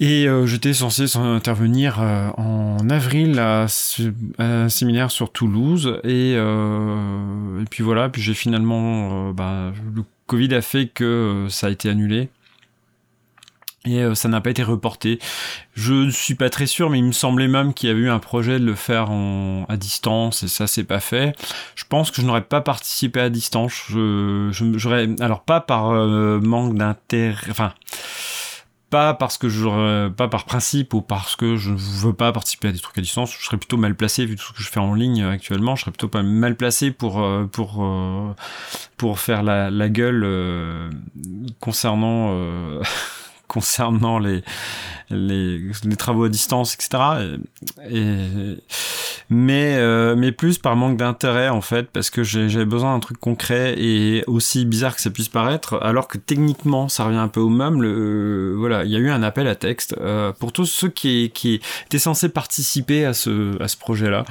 Et 0.00 0.28
euh, 0.28 0.44
j'étais 0.44 0.72
censé 0.72 1.16
intervenir 1.16 2.00
en 2.00 2.90
avril 2.90 3.38
à, 3.38 3.66
un 4.38 4.68
séminaire 4.68 5.10
sur 5.10 5.30
Toulouse, 5.30 6.00
et, 6.04 6.32
et 6.32 7.64
puis 7.70 7.82
voilà, 7.82 8.08
puis 8.08 8.22
j'ai 8.22 8.34
finalement, 8.34 9.30
bah, 9.30 9.72
le 9.94 10.02
Covid 10.26 10.54
a 10.54 10.62
fait 10.62 10.88
que 10.88 11.46
ça 11.48 11.68
a 11.68 11.70
été 11.70 11.88
annulé 11.88 12.28
et 13.84 14.00
euh, 14.00 14.14
ça 14.14 14.28
n'a 14.28 14.40
pas 14.40 14.50
été 14.50 14.62
reporté. 14.62 15.18
Je 15.74 15.92
ne 15.92 16.10
suis 16.10 16.34
pas 16.34 16.50
très 16.50 16.66
sûr, 16.66 16.90
mais 16.90 16.98
il 16.98 17.04
me 17.04 17.12
semblait 17.12 17.48
même 17.48 17.74
qu'il 17.74 17.88
y 17.88 17.92
avait 17.92 18.00
eu 18.00 18.10
un 18.10 18.18
projet 18.18 18.58
de 18.58 18.64
le 18.64 18.74
faire 18.74 19.10
à 19.68 19.76
distance 19.76 20.42
et 20.42 20.48
ça 20.48 20.66
c'est 20.66 20.84
pas 20.84 21.00
fait. 21.00 21.36
Je 21.74 21.84
pense 21.84 22.10
que 22.10 22.22
je 22.22 22.26
n'aurais 22.26 22.44
pas 22.44 22.60
participé 22.60 23.20
à 23.20 23.28
distance. 23.28 23.72
Je, 23.88 24.48
j'aurais, 24.76 25.08
alors 25.20 25.42
pas 25.42 25.60
par 25.60 25.90
euh, 25.90 26.40
manque 26.40 26.74
d'intérêt, 26.76 27.50
enfin 27.50 27.74
pas 28.94 29.12
parce 29.12 29.38
que 29.38 29.48
je 29.48 30.08
pas 30.10 30.28
par 30.28 30.44
principe 30.44 30.94
ou 30.94 31.02
parce 31.02 31.34
que 31.34 31.56
je 31.56 31.72
veux 31.72 32.12
pas 32.12 32.30
participer 32.30 32.68
à 32.68 32.72
des 32.72 32.78
trucs 32.78 32.96
à 32.96 33.00
distance. 33.00 33.34
Je 33.36 33.44
serais 33.44 33.56
plutôt 33.56 33.76
mal 33.76 33.96
placé 33.96 34.24
vu 34.24 34.36
tout 34.36 34.44
ce 34.44 34.52
que 34.52 34.62
je 34.62 34.68
fais 34.68 34.78
en 34.78 34.94
ligne 34.94 35.24
actuellement. 35.24 35.74
Je 35.74 35.80
serais 35.80 35.90
plutôt 35.90 36.06
pas 36.06 36.22
mal 36.22 36.54
placé 36.54 36.92
pour 36.92 37.20
euh, 37.20 37.46
pour 37.50 37.84
pour 38.96 39.18
faire 39.18 39.42
la, 39.42 39.68
la 39.68 39.88
gueule 39.88 40.24
concernant 41.58 42.38
concernant 43.54 44.18
les, 44.18 44.42
les, 45.10 45.96
travaux 45.96 46.24
à 46.24 46.28
distance, 46.28 46.74
etc. 46.74 47.38
Et, 47.88 48.56
mais, 49.30 49.76
euh, 49.76 50.16
mais 50.16 50.32
plus 50.32 50.58
par 50.58 50.74
manque 50.74 50.96
d'intérêt 50.96 51.48
en 51.48 51.60
fait, 51.60 51.88
parce 51.90 52.10
que 52.10 52.24
j'avais 52.24 52.64
besoin 52.64 52.94
d'un 52.94 53.00
truc 53.00 53.18
concret 53.18 53.74
et 53.78 54.24
aussi 54.26 54.64
bizarre 54.64 54.96
que 54.96 55.00
ça 55.00 55.10
puisse 55.10 55.28
paraître, 55.28 55.78
alors 55.82 56.08
que 56.08 56.18
techniquement 56.18 56.88
ça 56.88 57.04
revient 57.04 57.16
un 57.16 57.28
peu 57.28 57.40
au 57.40 57.48
même. 57.48 57.80
Le, 57.80 58.54
voilà, 58.58 58.84
il 58.84 58.90
y 58.90 58.96
a 58.96 58.98
eu 58.98 59.10
un 59.10 59.22
appel 59.22 59.46
à 59.46 59.54
texte 59.54 59.94
euh, 60.00 60.32
pour 60.32 60.52
tous 60.52 60.66
ceux 60.66 60.88
qui, 60.88 61.30
qui 61.32 61.60
étaient 61.86 61.98
censés 61.98 62.28
participer 62.28 63.04
à 63.04 63.14
ce, 63.14 63.62
à 63.62 63.68
ce 63.68 63.76
projet-là. 63.76 64.24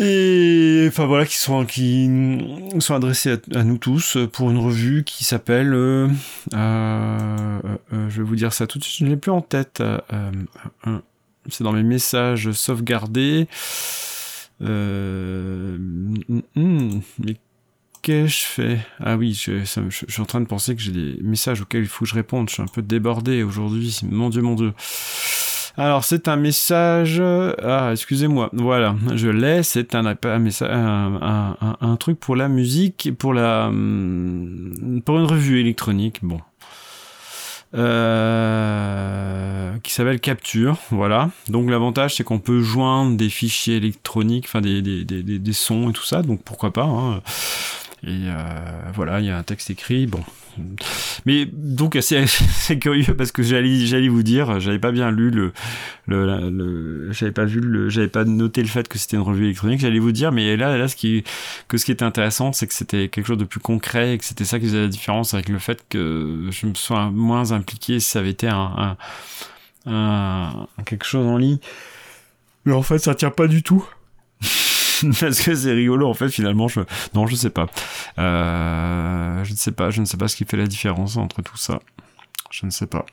Et 0.00 0.86
enfin 0.88 1.06
voilà, 1.06 1.26
qui 1.26 1.36
sont 1.36 1.64
qui 1.66 2.08
sont 2.78 2.94
adressés 2.94 3.36
à, 3.54 3.64
nous 3.64 3.78
tous 3.78 4.16
pour 4.32 4.50
une 4.50 4.58
revue 4.58 5.02
qui 5.02 5.24
s'appelle, 5.24 5.74
euh, 5.74 6.08
euh, 6.54 7.58
euh, 7.92 8.08
je 8.08 8.18
vais 8.18 8.22
vous 8.22 8.36
dire 8.36 8.52
ça 8.52 8.68
tout 8.68 8.78
de 8.78 8.84
suite, 8.84 8.98
je 9.00 9.04
ne 9.04 9.10
l'ai 9.10 9.16
plus 9.16 9.32
en 9.32 9.40
tête. 9.40 9.82
c'est 11.50 11.64
dans 11.64 11.72
mes 11.72 11.82
messages 11.82 12.52
sauvegardés. 12.52 13.48
Mm, 14.60 16.18
mm, 16.54 17.00
mais 17.24 17.36
qu'est-ce 18.02 18.22
que 18.22 18.26
je 18.28 18.44
fais 18.44 18.78
Ah 19.00 19.16
oui, 19.16 19.34
je, 19.34 19.64
je, 19.64 20.06
suis 20.08 20.22
en 20.22 20.26
train 20.26 20.40
de 20.40 20.46
penser 20.46 20.76
que 20.76 20.80
j'ai 20.80 20.92
des 20.92 21.16
messages 21.22 21.60
auxquels 21.60 21.82
il 21.82 21.88
faut 21.88 22.04
que 22.04 22.10
je 22.10 22.14
réponde. 22.14 22.48
Je 22.48 22.54
suis 22.54 22.62
un 22.62 22.66
peu 22.66 22.82
débordé 22.82 23.42
aujourd'hui. 23.42 23.98
Mon 24.04 24.30
Dieu, 24.30 24.42
mon 24.42 24.54
Dieu. 24.54 24.72
Alors 25.78 26.04
c'est 26.04 26.26
un 26.26 26.34
message. 26.34 27.22
Ah 27.62 27.90
excusez-moi. 27.92 28.50
Voilà, 28.52 28.96
je 29.14 29.28
l'ai. 29.28 29.62
C'est 29.62 29.94
un, 29.94 30.16
un, 31.80 31.96
truc 31.96 32.18
pour 32.18 32.34
la 32.34 32.48
musique, 32.48 33.10
pour 33.16 33.32
la 33.32 33.68
hum, 33.68 35.00
pour 35.04 35.18
une 35.18 35.24
revue 35.24 35.60
électronique. 35.60 36.18
Bon. 36.22 36.40
Euh, 37.74 39.76
qui 39.82 39.92
s'appelle 39.92 40.18
Capture, 40.18 40.78
voilà. 40.90 41.30
Donc 41.48 41.70
l'avantage 41.70 42.16
c'est 42.16 42.24
qu'on 42.24 42.40
peut 42.40 42.62
joindre 42.62 43.16
des 43.16 43.28
fichiers 43.28 43.76
électroniques, 43.76 44.46
enfin 44.46 44.62
des, 44.62 45.52
sons 45.52 45.90
et 45.90 45.92
tout 45.92 46.04
ça, 46.04 46.22
donc 46.22 46.42
pourquoi 46.42 46.72
pas. 46.72 46.86
Hein. 46.86 47.20
Et 48.04 48.08
euh, 48.08 48.42
voilà, 48.94 49.20
il 49.20 49.26
y 49.26 49.30
a 49.30 49.36
un 49.36 49.42
texte 49.44 49.70
écrit. 49.70 50.06
Bon, 50.06 50.24
mais 51.26 51.46
donc 51.46 51.96
assez, 51.96 52.24
curieux 52.80 53.14
parce 53.14 53.32
que 53.32 53.42
j'allais 53.42 54.08
vous 54.08 54.22
dire, 54.22 54.60
j'avais 54.60 54.78
pas 54.78 54.92
bien 54.92 55.10
lu 55.10 55.30
le, 55.30 55.52
le, 56.06 57.12
j'avais 57.12 57.32
pas 57.32 57.44
vu 57.44 57.60
le, 57.60 57.88
j'avais 57.88 58.08
pas 58.08 58.24
noté 58.24 58.62
le 58.62 58.68
fait 58.68 58.88
que 58.88 58.98
c'était 58.98 59.16
une 59.16 59.22
revue 59.22 59.44
électronique. 59.44 59.80
J'allais 59.80 59.98
vous 59.98 60.12
dire, 60.12 60.32
mais 60.32 60.56
là 60.56 60.76
là 60.76 60.88
ce 60.88 60.96
qui 60.96 61.24
que 61.68 61.78
ce 61.78 61.84
qui 61.84 61.92
était 61.92 62.04
intéressant, 62.04 62.52
c'est 62.52 62.66
que 62.66 62.74
c'était 62.74 63.08
quelque 63.08 63.26
chose 63.26 63.38
de 63.38 63.44
plus 63.44 63.60
concret 63.60 64.14
et 64.14 64.18
que 64.18 64.24
c'était 64.24 64.44
ça 64.44 64.58
qui 64.58 64.66
faisait 64.66 64.82
la 64.82 64.88
différence 64.88 65.34
avec 65.34 65.48
le 65.48 65.58
fait 65.58 65.84
que 65.88 66.48
je 66.50 66.66
me 66.66 66.74
sois 66.74 67.10
moins 67.10 67.52
impliqué 67.52 68.00
si 68.00 68.10
ça 68.10 68.20
avait 68.20 68.30
été 68.30 68.48
un, 68.48 68.96
un, 69.86 70.66
un 70.78 70.82
quelque 70.84 71.04
chose 71.06 71.26
en 71.26 71.36
ligne. 71.36 71.58
Mais 72.64 72.74
en 72.74 72.82
fait, 72.82 72.98
ça 72.98 73.14
tient 73.14 73.30
pas 73.30 73.46
du 73.46 73.62
tout. 73.62 73.84
parce 75.20 75.40
que 75.40 75.54
c'est 75.54 75.72
rigolo 75.72 76.08
en 76.08 76.14
fait 76.14 76.28
finalement 76.28 76.68
je 76.68 76.80
non 77.14 77.26
je 77.26 77.36
sais 77.36 77.50
pas 77.50 77.66
euh, 78.18 79.44
je 79.44 79.52
ne 79.52 79.56
sais 79.56 79.72
pas 79.72 79.90
je 79.90 80.00
ne 80.00 80.06
sais 80.06 80.16
pas 80.16 80.28
ce 80.28 80.36
qui 80.36 80.44
fait 80.44 80.56
la 80.56 80.66
différence 80.66 81.16
entre 81.16 81.42
tout 81.42 81.56
ça 81.56 81.80
je 82.50 82.66
ne 82.66 82.70
sais 82.70 82.86
pas 82.86 83.04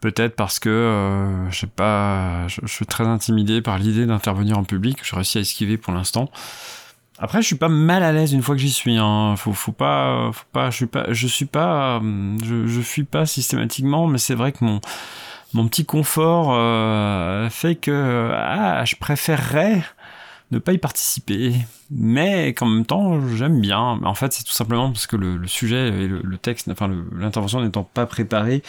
peut-être 0.00 0.36
parce 0.36 0.58
que 0.58 0.68
euh, 0.68 1.50
je 1.50 1.60
sais 1.60 1.66
pas 1.66 2.46
je, 2.48 2.60
suis 2.66 2.86
très 2.86 3.06
intimidé 3.06 3.62
par 3.62 3.78
l'idée 3.78 4.06
d'intervenir 4.06 4.58
en 4.58 4.64
public 4.64 4.98
je 5.02 5.14
réussis 5.14 5.38
à 5.38 5.40
esquiver 5.42 5.76
pour 5.76 5.92
l'instant 5.92 6.30
après, 7.18 7.40
je 7.40 7.46
suis 7.46 7.56
pas 7.56 7.68
mal 7.68 8.02
à 8.02 8.10
l'aise 8.10 8.32
une 8.32 8.42
fois 8.42 8.56
que 8.56 8.60
j'y 8.60 8.72
suis. 8.72 8.96
Hein. 8.96 9.36
Faut, 9.36 9.52
faut 9.52 9.70
pas, 9.70 10.30
faut 10.32 10.46
pas. 10.50 10.70
Je 10.70 10.76
suis 10.76 10.86
pas, 10.86 11.06
je 11.10 11.26
suis 11.28 11.44
pas, 11.44 12.02
je, 12.42 12.66
je 12.66 12.80
fuis 12.80 13.04
pas 13.04 13.26
systématiquement, 13.26 14.08
mais 14.08 14.18
c'est 14.18 14.34
vrai 14.34 14.50
que 14.50 14.64
mon 14.64 14.80
mon 15.54 15.68
petit 15.68 15.84
confort 15.84 16.52
euh, 16.52 17.48
fait 17.50 17.76
que 17.76 18.30
ah, 18.34 18.84
je 18.84 18.96
préférerais 18.96 19.82
ne 20.52 20.58
pas 20.58 20.72
y 20.72 20.78
participer. 20.78 21.54
Mais 21.90 22.54
qu'en 22.54 22.66
même 22.66 22.86
temps, 22.86 23.26
j'aime 23.34 23.60
bien. 23.60 24.00
En 24.02 24.14
fait, 24.14 24.32
c'est 24.32 24.44
tout 24.44 24.52
simplement 24.52 24.90
parce 24.90 25.06
que 25.06 25.16
le, 25.16 25.46
sujet 25.46 25.88
et 25.88 26.08
le, 26.08 26.38
texte, 26.38 26.68
enfin 26.70 26.90
l'intervention 27.18 27.60
n'étant 27.60 27.84
pas 27.84 28.06
préparée, 28.06 28.62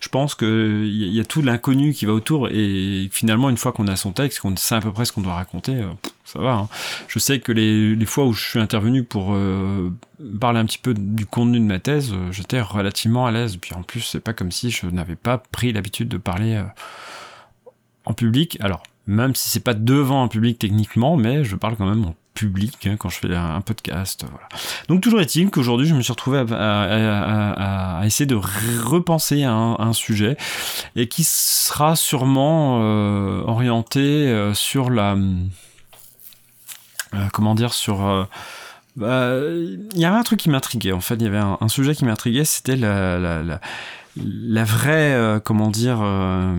je 0.00 0.08
pense 0.08 0.34
qu'il 0.34 0.86
y, 0.86 1.08
y 1.08 1.20
a 1.20 1.24
tout 1.24 1.42
l'inconnu 1.42 1.92
qui 1.92 2.06
va 2.06 2.12
autour. 2.12 2.48
Et 2.48 3.08
finalement, 3.12 3.48
une 3.50 3.56
fois 3.56 3.72
qu'on 3.72 3.86
a 3.88 3.96
son 3.96 4.12
texte, 4.12 4.40
qu'on 4.40 4.56
sait 4.56 4.74
à 4.74 4.80
peu 4.80 4.92
près 4.92 5.04
ce 5.04 5.12
qu'on 5.12 5.22
doit 5.22 5.34
raconter, 5.34 5.74
euh, 5.74 5.88
ça 6.24 6.40
va. 6.40 6.54
Hein. 6.54 6.68
Je 7.08 7.18
sais 7.18 7.40
que 7.40 7.52
les, 7.52 7.94
les, 7.94 8.06
fois 8.06 8.26
où 8.26 8.32
je 8.32 8.44
suis 8.44 8.58
intervenu 8.58 9.04
pour 9.04 9.34
euh, 9.34 9.90
parler 10.40 10.58
un 10.60 10.66
petit 10.66 10.78
peu 10.78 10.94
du 10.94 11.26
contenu 11.26 11.60
de 11.60 11.64
ma 11.64 11.78
thèse, 11.78 12.12
euh, 12.12 12.32
j'étais 12.32 12.60
relativement 12.60 13.26
à 13.26 13.30
l'aise. 13.30 13.56
Puis 13.56 13.74
en 13.74 13.82
plus, 13.82 14.00
c'est 14.00 14.20
pas 14.20 14.32
comme 14.32 14.50
si 14.50 14.70
je 14.70 14.86
n'avais 14.86 15.16
pas 15.16 15.38
pris 15.38 15.72
l'habitude 15.72 16.08
de 16.08 16.18
parler 16.18 16.62
en 18.04 18.12
public. 18.12 18.58
Alors, 18.60 18.82
même 19.06 19.34
si 19.34 19.48
c'est 19.48 19.60
pas 19.60 19.74
devant 19.74 20.22
un 20.22 20.28
public 20.28 20.58
techniquement, 20.58 21.16
mais 21.16 21.44
je 21.44 21.56
parle 21.56 21.76
quand 21.76 21.86
même 21.86 22.04
en 22.04 22.14
public 22.36 22.86
hein, 22.86 22.96
quand 22.98 23.08
je 23.08 23.18
fais 23.18 23.34
un, 23.34 23.60
podcast. 23.62 24.24
Voilà. 24.30 24.46
Donc 24.88 25.00
toujours 25.00 25.20
est-il 25.20 25.50
qu'aujourd'hui 25.50 25.88
je 25.88 25.94
me 25.94 26.02
suis 26.02 26.12
retrouvé 26.12 26.44
à, 26.50 28.02
essayer 28.04 28.26
de 28.26 28.36
repenser 28.36 29.42
un, 29.42 29.92
sujet 29.92 30.36
et 30.94 31.08
qui 31.08 31.24
sera 31.24 31.96
sûrement 31.96 32.80
euh, 32.82 33.40
orienté 33.46 34.00
euh, 34.00 34.52
sur 34.52 34.90
la 34.90 35.16
euh, 37.14 37.26
comment 37.32 37.54
dire 37.54 37.72
sur 37.72 38.28
bah, 38.96 39.30
il 39.40 39.98
y 39.98 40.04
avait 40.04 40.16
un 40.16 40.22
truc 40.22 40.40
qui 40.40 40.50
m'intriguait 40.50 40.92
en 40.92 41.00
fait 41.00 41.14
il 41.14 41.22
y 41.22 41.26
avait 41.26 41.38
un, 41.38 41.68
sujet 41.68 41.94
qui 41.94 42.04
m'intriguait 42.04 42.44
c'était 42.44 42.76
la 42.76 43.60
la 44.16 44.64
vraie, 44.64 45.14
euh, 45.14 45.40
comment 45.40 45.70
dire, 45.70 45.98
euh, 46.02 46.54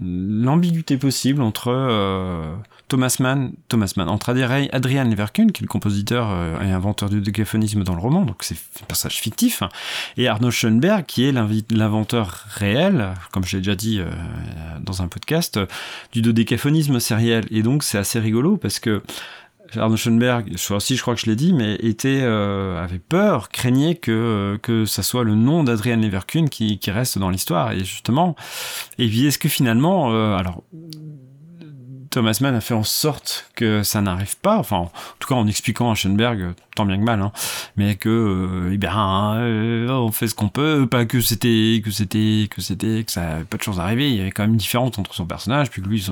l'ambiguïté 0.00 0.96
possible 0.96 1.42
entre 1.42 1.68
euh, 1.68 2.54
Thomas 2.88 3.16
Mann, 3.20 3.52
Thomas 3.68 3.92
Mann, 3.96 4.08
entre 4.08 4.30
Adrian 4.30 5.04
Leverkun, 5.04 5.48
qui 5.48 5.62
est 5.62 5.66
le 5.66 5.68
compositeur 5.68 6.30
et 6.62 6.70
inventeur 6.70 7.10
du 7.10 7.20
décaphonisme 7.20 7.82
dans 7.84 7.94
le 7.94 8.00
roman, 8.00 8.24
donc 8.24 8.36
c'est 8.40 8.56
un 8.82 8.86
personnage 8.86 9.18
fictif, 9.18 9.62
hein, 9.62 9.68
et 10.16 10.28
Arno 10.28 10.50
Schoenberg, 10.50 11.04
qui 11.04 11.24
est 11.24 11.32
l'inventeur 11.32 12.46
réel, 12.48 13.14
comme 13.32 13.44
je 13.44 13.56
l'ai 13.56 13.60
déjà 13.60 13.74
dit 13.74 14.00
dans 14.80 15.02
un 15.02 15.08
podcast, 15.08 15.60
du 16.12 16.22
dodécaphonisme 16.22 17.00
sériel. 17.00 17.44
Et 17.50 17.62
donc 17.62 17.82
c'est 17.82 17.98
assez 17.98 18.20
rigolo 18.20 18.56
parce 18.56 18.78
que 18.78 19.02
Arno 19.76 19.96
Schoenberg, 19.96 20.52
je 20.56 21.00
crois 21.00 21.14
que 21.14 21.20
je 21.20 21.26
l'ai 21.26 21.36
dit, 21.36 21.52
mais 21.52 21.74
était 21.76 22.20
euh, 22.22 22.82
avait 22.82 22.98
peur, 22.98 23.48
craignait 23.50 23.94
que 23.94 24.10
euh, 24.10 24.58
que 24.58 24.84
ça 24.84 25.02
soit 25.02 25.24
le 25.24 25.34
nom 25.34 25.64
d'Adrian 25.64 25.96
Leverkun 25.96 26.46
qui, 26.46 26.78
qui 26.78 26.90
reste 26.90 27.18
dans 27.18 27.30
l'histoire. 27.30 27.72
Et 27.72 27.80
justement, 27.80 28.34
et 28.98 29.06
puis 29.08 29.26
est-ce 29.26 29.38
que 29.38 29.48
finalement, 29.48 30.12
euh, 30.12 30.36
alors 30.36 30.62
Thomas 32.10 32.38
Mann 32.40 32.54
a 32.54 32.60
fait 32.60 32.74
en 32.74 32.84
sorte 32.84 33.50
que 33.54 33.82
ça 33.82 34.00
n'arrive 34.00 34.36
pas, 34.38 34.58
enfin, 34.58 34.76
en 34.76 34.90
tout 35.18 35.28
cas 35.28 35.34
en 35.34 35.46
expliquant 35.46 35.90
à 35.90 35.94
Schoenberg, 35.94 36.54
tant 36.74 36.86
bien 36.86 36.96
que 36.96 37.02
mal, 37.02 37.20
hein, 37.20 37.32
mais 37.76 37.96
que, 37.96 38.08
euh, 38.08 38.70
eh 38.72 38.76
bien, 38.78 39.34
euh, 39.36 39.88
on 39.90 40.10
fait 40.10 40.28
ce 40.28 40.34
qu'on 40.34 40.48
peut, 40.48 40.86
pas 40.90 41.04
que 41.04 41.20
c'était, 41.20 41.82
que 41.84 41.90
c'était, 41.90 42.48
que 42.50 42.60
c'était, 42.60 43.04
que 43.04 43.12
ça 43.12 43.22
avait 43.22 43.44
pas 43.44 43.56
de 43.56 43.62
chance 43.62 43.76
d'arriver, 43.76 44.10
il 44.10 44.16
y 44.16 44.20
avait 44.20 44.30
quand 44.30 44.42
même 44.42 44.52
une 44.52 44.58
différence 44.58 44.98
entre 44.98 45.14
son 45.14 45.26
personnage, 45.26 45.70
puis 45.70 45.82
que 45.82 45.88
lui, 45.88 46.06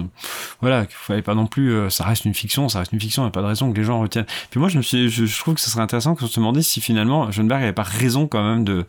voilà, 0.61 0.87
qu'il 0.87 0.97
fallait 0.97 1.23
pas 1.23 1.35
non 1.35 1.47
plus, 1.47 1.73
euh, 1.73 1.91
ça 1.91 2.05
reste 2.05 2.25
une 2.25 2.35
fiction, 2.35 2.69
ça 2.69 2.81
reste 2.81 2.93
une 2.93 3.01
fiction, 3.01 3.23
il 3.23 3.27
n'y 3.27 3.29
a 3.29 3.33
pas 3.33 3.43
de 3.43 3.47
raison 3.47 3.73
que 3.73 3.77
les 3.77 3.85
gens 3.85 4.01
retiennent. 4.01 4.27
Puis 4.51 4.61
moi, 4.61 4.69
je 4.69 4.79
me 4.79 4.83
suis, 4.83 5.09
je, 5.09 5.39
trouve 5.39 5.55
que 5.55 5.61
ce 5.61 5.71
serait 5.71 5.83
intéressant 5.83 6.15
qu'on 6.15 6.27
se 6.27 6.37
demandait 6.37 6.63
si 6.63 6.81
finalement 6.81 7.31
Schoenberg 7.31 7.63
avait 7.63 7.73
pas 7.73 7.83
raison 7.83 8.27
quand 8.27 8.43
même 8.43 8.65
de, 8.65 8.87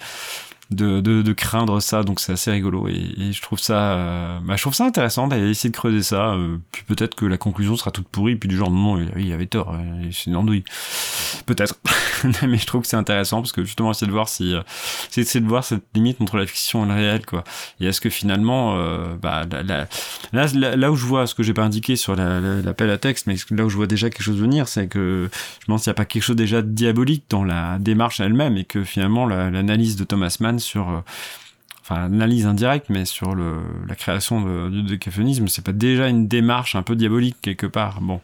de, 0.71 1.00
de, 1.00 1.21
de, 1.21 1.33
craindre 1.33 1.81
ça, 1.81 2.03
donc 2.03 2.19
c'est 2.19 2.33
assez 2.33 2.51
rigolo 2.51 2.88
et, 2.89 3.31
je 3.31 3.41
trouve 3.41 3.59
ça, 3.59 3.93
euh, 3.93 4.39
bah, 4.43 4.55
je 4.57 4.62
trouve 4.62 4.74
ça 4.74 4.86
intéressant 4.86 5.27
d'aller 5.27 5.50
essayer 5.50 5.69
de 5.69 5.75
creuser 5.75 6.03
ça. 6.03 6.33
Euh, 6.33 6.57
puis 6.71 6.83
peut-être 6.83 7.15
que 7.15 7.25
la 7.25 7.38
conclusion 7.38 7.77
sera 7.77 7.91
toute 7.91 8.07
pourrie, 8.07 8.36
puis 8.36 8.50
du 8.50 8.57
genre 8.57 8.69
non, 8.69 8.97
il, 8.97 9.12
il 9.17 9.31
avait 9.31 9.45
tort, 9.45 9.74
euh, 9.74 10.09
c'est 10.12 10.29
une 10.29 10.36
andouille. 10.36 10.65
Peut-être, 11.45 11.75
mais 12.43 12.57
je 12.57 12.65
trouve 12.65 12.81
que 12.81 12.88
c'est 12.88 12.97
intéressant 12.97 13.41
parce 13.41 13.53
que 13.53 13.63
justement 13.63 13.91
essayer 13.91 14.07
de 14.07 14.12
voir 14.12 14.27
si, 14.27 14.53
c'est 15.09 15.21
essayer 15.21 15.39
de 15.39 15.47
voir 15.47 15.63
cette 15.63 15.83
limite 15.93 16.19
entre 16.21 16.38
la 16.38 16.45
fiction 16.45 16.83
et 16.83 16.88
le 16.88 16.93
réel, 16.93 17.25
quoi. 17.25 17.43
Et 17.79 17.86
est-ce 17.86 18.01
que 18.01 18.09
finalement, 18.09 18.77
bah, 19.21 19.45
là, 19.63 19.88
là, 20.33 20.91
où 20.91 20.95
je 20.95 21.05
vois 21.05 21.27
ce 21.27 21.36
que 21.36 21.43
j'ai 21.43 21.53
pas 21.53 21.63
indiqué 21.63 21.95
sur 21.95 22.15
l'appel 22.15 22.89
à 22.89 22.97
texte, 22.97 23.27
mais 23.27 23.36
là 23.51 23.65
où 23.65 23.69
je 23.69 23.77
vois 23.77 23.88
déjà 23.88 24.09
quelque 24.09 24.24
chose 24.24 24.39
venir, 24.39 24.67
c'est 24.67 24.88
que 24.88 25.29
je 25.59 25.65
pense 25.65 25.83
qu'il 25.83 25.89
n'y 25.89 25.95
a 25.95 25.95
pas 25.95 26.05
quelque 26.05 26.24
chose 26.24 26.36
déjà 26.36 26.62
diabolique 26.62 27.25
dans 27.29 27.43
la 27.43 27.77
démarche 27.79 28.19
elle-même 28.19 28.57
et 28.57 28.65
que 28.65 28.83
finalement 28.83 29.25
l'analyse 29.25 29.95
de 29.95 30.03
Thomas 30.03 30.36
Mann 30.39 30.56
sur 30.59 30.89
euh, 30.89 30.99
enfin 31.81 32.03
analyse 32.03 32.45
indirecte, 32.45 32.87
mais 32.89 33.05
sur 33.05 33.35
la 33.35 33.95
création 33.95 34.41
de, 34.41 34.69
du 34.69 34.83
décaphonisme, 34.83 35.47
c'est 35.47 35.63
pas 35.63 35.71
déjà 35.71 36.07
une 36.07 36.27
démarche 36.27 36.75
un 36.75 36.83
peu 36.83 36.95
diabolique 36.95 37.37
quelque 37.41 37.67
part. 37.67 38.01
Bon, 38.01 38.19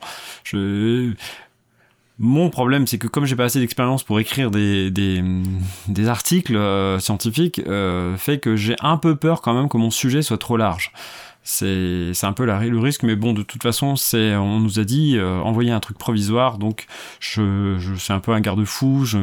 mon 2.19 2.49
problème, 2.49 2.85
c'est 2.85 2.97
que 2.97 3.07
comme 3.07 3.25
j'ai 3.25 3.35
pas 3.35 3.45
assez 3.45 3.59
d'expérience 3.59 4.03
pour 4.03 4.19
écrire 4.19 4.51
des, 4.51 4.91
articles 6.07 6.55
euh, 6.55 6.99
scientifiques, 6.99 7.61
euh, 7.67 8.17
fait 8.17 8.39
que 8.39 8.55
j'ai 8.55 8.75
un 8.81 8.97
peu 8.97 9.15
peur 9.15 9.41
quand 9.41 9.53
même 9.53 9.67
que 9.67 9.77
mon 9.77 9.91
sujet 9.91 10.21
soit 10.21 10.37
trop 10.37 10.57
large. 10.57 10.91
C'est 11.45 12.13
un 12.23 12.31
peu 12.31 12.45
le 12.45 12.79
risque, 12.79 13.03
mais 13.03 13.17
bon, 13.17 13.33
de 13.33 13.43
toute 13.43 13.63
façon, 13.63 13.95
on 14.13 14.59
nous 14.59 14.79
a 14.79 14.85
dit 14.85 15.19
envoyer 15.19 15.71
un 15.71 15.81
truc 15.81 15.97
provisoire, 15.97 16.57
donc 16.57 16.85
c'est 17.19 18.13
un 18.13 18.19
peu 18.21 18.31
un 18.31 18.39
garde-fou. 18.39 19.03
Je, 19.03 19.17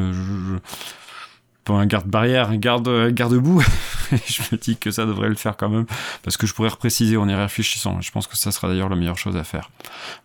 un 1.79 1.87
garde-barrière, 1.87 2.51
un 2.51 2.57
garde, 2.57 3.11
garde-boue. 3.11 3.63
je 4.27 4.43
me 4.53 4.57
dis 4.57 4.77
que 4.77 4.91
ça 4.91 5.07
devrait 5.07 5.29
le 5.29 5.35
faire 5.35 5.57
quand 5.57 5.69
même, 5.69 5.87
parce 6.23 6.37
que 6.37 6.47
je 6.47 6.55
pourrais 6.55 6.69
repréciser 6.69 7.17
en 7.17 7.29
y 7.29 7.35
réfléchissant. 7.35 8.01
Je 8.01 8.11
pense 8.11 8.27
que 8.27 8.37
ça 8.37 8.53
sera 8.53 8.69
d'ailleurs 8.69 8.89
la 8.89 8.97
meilleure 8.97 9.19
chose 9.19 9.37
à 9.37 9.45
faire. 9.45 9.71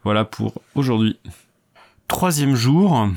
Voilà 0.03 0.25
pour 0.25 0.53
aujourd'hui. 0.75 1.17
Troisième 2.07 2.55
jour. 2.55 3.09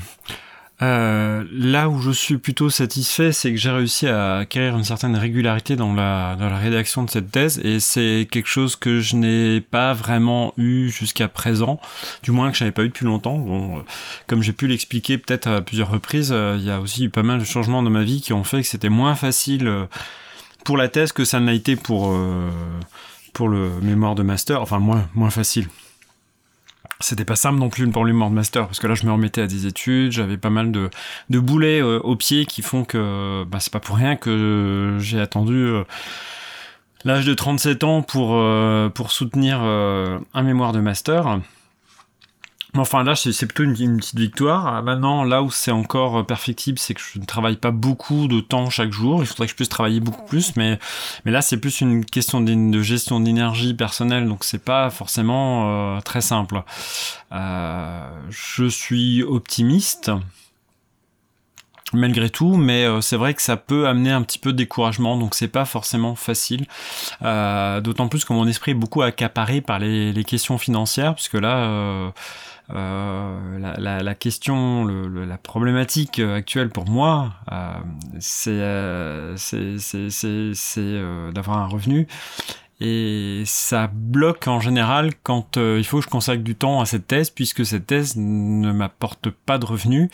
Euh, 0.81 1.43
là 1.51 1.89
où 1.89 2.01
je 2.01 2.11
suis 2.11 2.37
plutôt 2.37 2.69
satisfait, 2.69 3.33
c'est 3.33 3.51
que 3.51 3.57
j'ai 3.57 3.69
réussi 3.69 4.07
à 4.07 4.37
acquérir 4.37 4.77
une 4.77 4.85
certaine 4.85 5.15
régularité 5.15 5.75
dans 5.75 5.93
la, 5.93 6.35
rédaction 6.57 7.03
de 7.03 7.09
cette 7.09 7.31
thèse, 7.31 7.59
et 7.63 7.79
c'est 7.79 8.27
quelque 8.31 8.47
chose 8.47 8.75
que 8.75 9.01
je 9.01 9.15
n'ai 9.17 9.61
pas 9.61 9.93
vraiment 9.93 10.53
eu 10.57 10.89
jusqu'à 10.89 11.27
présent, 11.27 11.79
du 12.23 12.31
moins 12.31 12.51
que 12.51 12.57
je 12.57 12.63
n'avais 12.63 12.71
pas 12.71 12.83
eu 12.83 12.89
depuis 12.89 13.05
longtemps. 13.05 13.37
Bon, 13.37 13.83
comme 14.27 14.41
j'ai 14.41 14.53
pu 14.53 14.67
l'expliquer 14.67 15.17
peut-être 15.17 15.47
à 15.47 15.61
plusieurs 15.61 15.89
reprises, 15.89 16.31
euh, 16.31 16.55
il 16.57 16.65
y 16.65 16.71
a 16.71 16.79
aussi 16.79 17.05
eu 17.05 17.09
pas 17.09 17.23
mal 17.23 17.39
de 17.39 17.45
changements 17.45 17.83
dans 17.83 17.89
ma 17.89 18.03
vie 18.03 18.21
qui 18.21 18.31
ont 18.31 18.43
fait 18.43 18.61
que 18.61 18.67
c'était 18.67 18.89
moins 18.89 19.15
facile 19.15 19.67
euh, 19.67 19.85
pour 20.63 20.77
la 20.77 20.87
thèse 20.87 21.11
que 21.11 21.25
ça 21.25 21.39
ne 21.39 21.45
l'a 21.45 21.53
été 21.53 21.75
pour, 21.75 22.15
pour 23.33 23.49
le 23.49 23.71
mémoire 23.81 24.15
de 24.15 24.23
master, 24.23 24.61
enfin 24.61 24.79
moins, 24.79 25.07
moins 25.15 25.29
facile 25.29 25.67
c'était 27.01 27.25
pas 27.25 27.35
simple 27.35 27.59
non 27.59 27.69
plus 27.69 27.89
pour 27.89 28.03
le 28.03 28.11
de 28.11 28.17
master 28.17 28.65
parce 28.65 28.79
que 28.79 28.87
là 28.87 28.95
je 28.95 29.05
me 29.05 29.11
remettais 29.11 29.41
à 29.41 29.47
des 29.47 29.65
études, 29.65 30.11
j'avais 30.11 30.37
pas 30.37 30.49
mal 30.49 30.71
de, 30.71 30.89
de 31.29 31.39
boulets 31.39 31.81
euh, 31.81 31.99
au 31.99 32.15
pied 32.15 32.45
qui 32.45 32.61
font 32.61 32.83
que 32.83 33.43
bah, 33.45 33.59
c'est 33.61 33.71
pas 33.71 33.79
pour 33.79 33.95
rien 33.95 34.15
que 34.15 34.97
j'ai 34.99 35.19
attendu 35.19 35.55
euh, 35.55 35.83
l'âge 37.05 37.25
de 37.25 37.33
37 37.33 37.83
ans 37.85 38.01
pour, 38.01 38.31
euh, 38.33 38.89
pour 38.89 39.11
soutenir 39.11 39.61
un 39.61 40.43
mémoire 40.43 40.73
de 40.73 40.79
master. 40.79 41.39
Enfin 42.77 43.03
là, 43.03 43.15
c'est 43.15 43.45
plutôt 43.47 43.63
une, 43.63 43.97
petite 43.97 44.19
victoire. 44.19 44.67
Ah, 44.67 44.81
maintenant, 44.83 45.23
là 45.23 45.41
où 45.41 45.49
c'est 45.49 45.71
encore 45.71 46.23
perfectible, 46.25 46.77
c'est 46.77 46.93
que 46.93 47.01
je 47.01 47.17
ne 47.17 47.25
travaille 47.25 47.55
pas 47.57 47.71
beaucoup 47.71 48.27
de 48.27 48.41
temps 48.41 48.69
chaque 48.69 48.91
jour. 48.91 49.23
Il 49.23 49.25
faudrait 49.25 49.47
que 49.47 49.51
je 49.51 49.55
puisse 49.55 49.69
travailler 49.69 49.99
beaucoup 49.99 50.23
plus, 50.25 50.55
mais 50.55 50.77
mais 51.25 51.31
là, 51.31 51.41
c'est 51.41 51.57
plus 51.57 51.81
une 51.81 52.05
question 52.05 52.41
de, 52.41 52.81
gestion 52.81 53.19
d'énergie 53.19 53.73
personnelle, 53.73 54.27
donc 54.27 54.43
c'est 54.43 54.63
pas 54.63 54.91
forcément 54.91 55.95
euh, 55.97 56.01
très 56.01 56.21
simple. 56.21 56.61
Euh, 57.31 58.07
je 58.29 58.65
suis 58.65 59.23
optimiste 59.23 60.11
malgré 61.91 62.29
tout, 62.29 62.55
mais 62.55 62.85
euh, 62.85 63.01
c'est 63.01 63.17
vrai 63.17 63.33
que 63.33 63.41
ça 63.41 63.57
peut 63.57 63.87
amener 63.87 64.11
un 64.11 64.21
petit 64.21 64.37
peu 64.37 64.51
de 64.51 64.57
découragement, 64.57 65.17
donc 65.17 65.33
c'est 65.33 65.47
pas 65.47 65.65
forcément 65.65 66.15
facile. 66.15 66.67
D'autant 67.21 68.07
plus 68.09 68.25
que 68.25 68.33
mon 68.33 68.47
esprit 68.47 68.71
est 68.71 68.75
beaucoup 68.75 69.01
accaparé 69.01 69.61
par 69.61 69.79
les, 69.79 70.13
les 70.13 70.23
questions 70.23 70.59
financières, 70.59 71.15
puisque 71.15 71.33
là, 71.33 71.57
euh, 71.57 72.09
la, 72.69 73.75
la, 73.77 74.03
la, 74.03 74.15
question, 74.15 74.85
le, 74.85 75.25
la 75.25 75.37
problématique 75.37 76.19
actuelle 76.19 76.69
pour 76.69 76.87
moi, 76.89 77.33
euh, 77.51 77.73
euh 78.47 79.35
c'est 79.37 80.77
euh, 80.77 81.31
d'avoir 81.31 81.57
un 81.57 81.67
revenu. 81.67 82.07
Et 82.81 83.43
ça 83.45 83.91
bloque 83.93 84.47
en 84.47 84.61
général 84.61 85.11
quand 85.21 85.57
il 85.57 85.83
faut 85.83 85.97
que 85.97 86.05
je 86.05 86.09
consacre 86.09 86.43
du 86.43 86.55
temps 86.55 86.79
à 86.79 86.85
cette 86.85 87.07
thèse, 87.07 87.29
puisque 87.29 87.65
cette 87.65 87.87
thèse 87.87 88.15
ne 88.15 88.71
m'apporte 88.71 89.29
pas 89.29 89.57
de 89.57 89.65
revenus. 89.65 90.09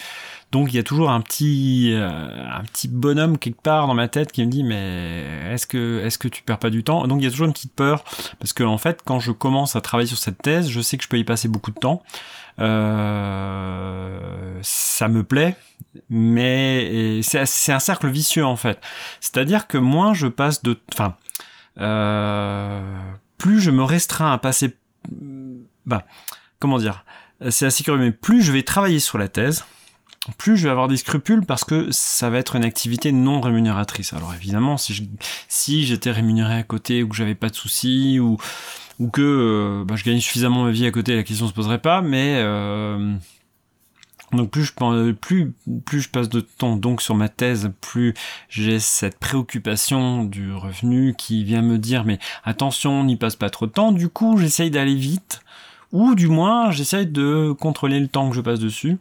Donc 0.51 0.73
il 0.73 0.77
y 0.77 0.79
a 0.79 0.83
toujours 0.83 1.11
un 1.11 1.21
petit, 1.21 1.93
un 1.95 2.63
petit 2.63 2.87
bonhomme 2.87 3.37
quelque 3.37 3.61
part 3.61 3.87
dans 3.87 3.93
ma 3.93 4.07
tête 4.07 4.31
qui 4.31 4.43
me 4.43 4.49
dit 4.49 4.63
mais 4.63 5.23
est-ce 5.51 5.67
que, 5.67 6.01
est-ce 6.05 6.17
que 6.17 6.27
tu 6.27 6.43
perds 6.43 6.59
pas 6.59 6.69
du 6.69 6.83
temps? 6.83 7.05
Donc 7.07 7.21
il 7.21 7.25
y 7.25 7.27
a 7.27 7.31
toujours 7.31 7.47
une 7.47 7.53
petite 7.53 7.75
peur 7.75 8.03
parce 8.39 8.53
que 8.53 8.63
en 8.63 8.77
fait 8.77 9.01
quand 9.05 9.19
je 9.19 9.31
commence 9.31 9.75
à 9.75 9.81
travailler 9.81 10.07
sur 10.07 10.17
cette 10.17 10.41
thèse, 10.41 10.69
je 10.69 10.81
sais 10.81 10.97
que 10.97 11.03
je 11.03 11.09
peux 11.09 11.19
y 11.19 11.23
passer 11.23 11.47
beaucoup 11.47 11.71
de 11.71 11.79
temps. 11.79 12.01
Euh, 12.59 14.57
ça 14.61 15.07
me 15.07 15.23
plaît, 15.23 15.55
mais 16.09 17.21
c'est 17.21 17.73
un 17.73 17.79
cercle 17.79 18.07
vicieux 18.07 18.45
en 18.45 18.55
fait. 18.55 18.79
C'est-à-dire 19.19 19.67
que 19.67 19.77
moins 19.77 20.13
je 20.13 20.27
passe 20.27 20.63
de, 20.63 20.79
enfin, 20.93 21.05
euh, 21.05 21.54
plus 21.77 23.59
je 23.59 23.71
me 23.71 23.83
restreins 23.83 24.31
à 24.31 24.37
passer, 24.37 24.75
bah, 25.85 26.05
comment 26.59 26.77
dire, 26.77 27.05
c'est 27.49 27.65
assez 27.65 27.83
curieux, 27.83 27.99
mais 27.99 28.11
plus 28.11 28.41
je 28.41 28.51
vais 28.51 28.63
travailler 28.63 28.99
sur 28.99 29.17
la 29.17 29.27
thèse, 29.27 29.65
plus 30.37 30.57
je 30.57 30.63
vais 30.63 30.69
avoir 30.69 30.87
des 30.87 30.97
scrupules 30.97 31.45
parce 31.45 31.63
que 31.63 31.89
ça 31.91 32.29
va 32.29 32.39
être 32.39 32.55
une 32.55 32.65
activité 32.65 33.11
non 33.11 33.41
rémunératrice. 33.41 34.13
Alors 34.13 34.33
évidemment, 34.33 34.77
si 34.77 35.09
si 35.47 35.85
j'étais 35.85 36.11
rémunéré 36.11 36.55
à 36.55 36.63
côté 36.63 37.03
ou 37.03 37.09
que 37.09 37.15
j'avais 37.15 37.35
pas 37.35 37.49
de 37.49 37.55
soucis 37.55 38.19
ou 38.19 38.37
ou 38.99 39.09
que 39.09 39.21
euh, 39.21 39.85
bah, 39.85 39.95
je 39.95 40.03
gagne 40.03 40.19
suffisamment 40.19 40.63
ma 40.63 40.71
vie 40.71 40.85
à 40.85 40.91
côté, 40.91 41.15
la 41.15 41.23
question 41.23 41.47
se 41.47 41.53
poserait 41.53 41.81
pas. 41.81 42.01
Mais 42.01 42.35
euh, 42.37 43.15
plus 44.43 44.65
je 44.65 46.09
passe 46.09 46.29
de 46.29 46.41
temps 46.41 46.75
donc 46.75 47.01
sur 47.01 47.15
ma 47.15 47.29
thèse, 47.29 47.71
plus 47.81 48.13
j'ai 48.49 48.79
cette 48.79 49.17
préoccupation 49.17 50.23
du 50.23 50.53
revenu 50.53 51.15
qui 51.17 51.43
vient 51.43 51.61
me 51.61 51.77
dire 51.77 52.03
mais 52.05 52.19
attention, 52.43 53.03
n'y 53.03 53.15
passe 53.15 53.35
pas 53.35 53.49
trop 53.49 53.67
de 53.67 53.71
temps. 53.71 53.91
Du 53.91 54.09
coup, 54.09 54.37
j'essaye 54.37 54.71
d'aller 54.71 54.95
vite 54.95 55.41
ou 55.91 56.15
du 56.15 56.27
moins 56.27 56.71
j'essaye 56.71 57.07
de 57.07 57.53
contrôler 57.57 57.99
le 57.99 58.07
temps 58.07 58.29
que 58.29 58.35
je 58.35 58.41
passe 58.41 58.59
dessus. 58.59 58.97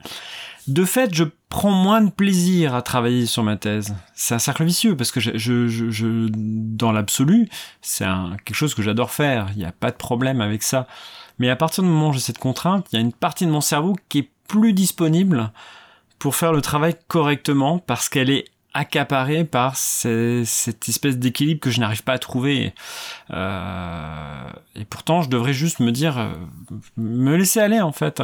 De 0.66 0.84
fait, 0.84 1.14
je 1.14 1.24
prends 1.50 1.70
moins 1.70 2.00
de 2.00 2.10
plaisir 2.10 2.74
à 2.74 2.80
travailler 2.80 3.26
sur 3.26 3.42
ma 3.42 3.56
thèse. 3.56 3.94
C'est 4.14 4.34
un 4.34 4.38
cercle 4.38 4.64
vicieux 4.64 4.96
parce 4.96 5.10
que 5.10 5.20
je, 5.20 6.28
dans 6.32 6.90
l'absolu, 6.90 7.48
c'est 7.82 8.06
quelque 8.44 8.56
chose 8.56 8.74
que 8.74 8.82
j'adore 8.82 9.10
faire. 9.10 9.48
Il 9.52 9.58
n'y 9.58 9.66
a 9.66 9.72
pas 9.72 9.90
de 9.90 9.96
problème 9.96 10.40
avec 10.40 10.62
ça. 10.62 10.86
Mais 11.38 11.50
à 11.50 11.56
partir 11.56 11.82
du 11.82 11.90
moment 11.90 12.08
où 12.08 12.12
j'ai 12.12 12.20
cette 12.20 12.38
contrainte, 12.38 12.86
il 12.92 12.96
y 12.96 12.98
a 12.98 13.02
une 13.02 13.12
partie 13.12 13.44
de 13.44 13.50
mon 13.50 13.60
cerveau 13.60 13.96
qui 14.08 14.20
est 14.20 14.30
plus 14.48 14.72
disponible 14.72 15.52
pour 16.18 16.36
faire 16.36 16.52
le 16.52 16.62
travail 16.62 16.96
correctement 17.08 17.78
parce 17.78 18.08
qu'elle 18.08 18.30
est 18.30 18.46
accaparé 18.74 19.44
par 19.44 19.76
cette 19.76 20.88
espèce 20.88 21.16
d'équilibre 21.16 21.60
que 21.60 21.70
je 21.70 21.78
n'arrive 21.78 22.02
pas 22.02 22.14
à 22.14 22.18
trouver. 22.18 22.74
Euh, 23.32 24.48
et 24.74 24.84
pourtant, 24.84 25.22
je 25.22 25.30
devrais 25.30 25.52
juste 25.52 25.78
me 25.78 25.92
dire, 25.92 26.18
euh, 26.18 26.32
me 26.96 27.36
laisser 27.36 27.60
aller 27.60 27.80
en 27.80 27.92
fait. 27.92 28.20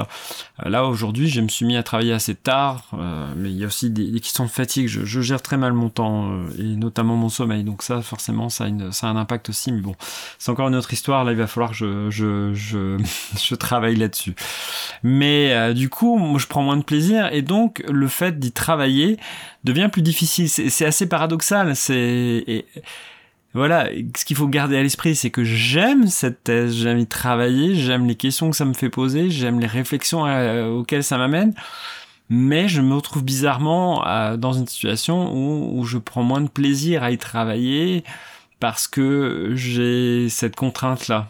Là 0.63 0.85
aujourd'hui, 0.85 1.29
je 1.29 1.41
me 1.41 1.49
suis 1.49 1.65
mis 1.65 1.77
à 1.77 1.85
travailler 1.85 2.13
assez 2.13 2.35
tard, 2.35 2.89
euh, 2.95 3.33
mais 3.37 3.51
il 3.51 3.57
y 3.57 3.65
a 3.65 3.69
aussi 3.69 3.91
des, 3.91 4.11
des 4.11 4.21
questions 4.21 4.45
de 4.45 4.51
fatigue. 4.51 4.89
Je, 4.89 5.21
gère 5.21 5.41
très 5.41 5.57
mal 5.57 5.73
mon 5.73 5.89
temps 5.89 6.33
et 6.59 6.63
notamment 6.63 7.15
mon 7.15 7.29
sommeil. 7.29 7.63
Donc 7.63 7.83
ça, 7.85 8.03
forcément, 8.03 8.49
ça 8.49 8.65
a, 8.65 9.07
un 9.07 9.17
impact 9.17 9.51
aussi. 9.51 9.71
Mais 9.71 9.81
bon, 9.81 9.95
c'est 10.39 10.51
encore 10.51 10.69
une 10.69 10.75
autre 10.75 10.93
histoire. 10.93 11.25
Là, 11.25 11.31
il 11.31 11.39
va 11.39 11.47
falloir 11.47 11.71
que 11.71 11.77
je, 11.77 12.11
je, 12.11 12.53
je, 12.55 13.55
travaille 13.55 13.95
là-dessus. 13.95 14.35
Mais 15.05 15.73
du 15.75 15.89
coup, 15.89 16.37
je 16.39 16.47
prends 16.49 16.63
moins 16.63 16.77
de 16.77 16.83
plaisir 16.83 17.29
et 17.33 17.43
donc 17.43 17.85
le 17.89 18.09
fait 18.09 18.39
d'y 18.41 18.51
travailler 18.51 19.19
devient 19.65 19.89
plus 19.93 20.03
difficile. 20.03 20.40
C'est 20.49 20.85
assez 20.85 21.09
paradoxal. 21.09 21.75
C'est 21.77 22.65
voilà, 23.53 23.89
ce 24.17 24.25
qu'il 24.25 24.37
faut 24.37 24.47
garder 24.47 24.77
à 24.77 24.83
l'esprit, 24.83 25.17
c'est 25.17 25.31
que 25.31 25.43
j'aime 25.43 26.07
cette 26.07 26.45
thèse, 26.45 26.73
j'aime 26.77 26.99
y 26.99 27.07
travailler, 27.07 27.75
j'aime 27.75 28.07
les 28.07 28.15
questions 28.15 28.49
que 28.49 28.57
ça 28.57 28.65
me 28.65 28.75
fait 28.75 28.91
poser, 28.91 29.29
j'aime 29.29 29.59
les 29.59 29.67
réflexions 29.67 30.25
euh, 30.25 30.69
auxquelles 30.69 31.03
ça 31.03 31.19
m'amène, 31.19 31.53
mais 32.29 32.69
je 32.69 32.81
me 32.81 32.95
retrouve 32.95 33.25
bizarrement 33.25 34.07
euh, 34.07 34.37
dans 34.37 34.53
une 34.53 34.69
situation 34.69 35.33
où, 35.35 35.81
où, 35.81 35.85
je 35.85 35.99
prends 35.99 36.23
moins 36.23 36.41
de 36.41 36.49
plaisir 36.49 37.03
à 37.03 37.11
y 37.11 37.19
travailler 37.19 38.05
parce 38.61 38.87
que 38.87 39.53
j'ai 39.57 40.29
cette 40.29 40.55
contrainte-là. 40.55 41.29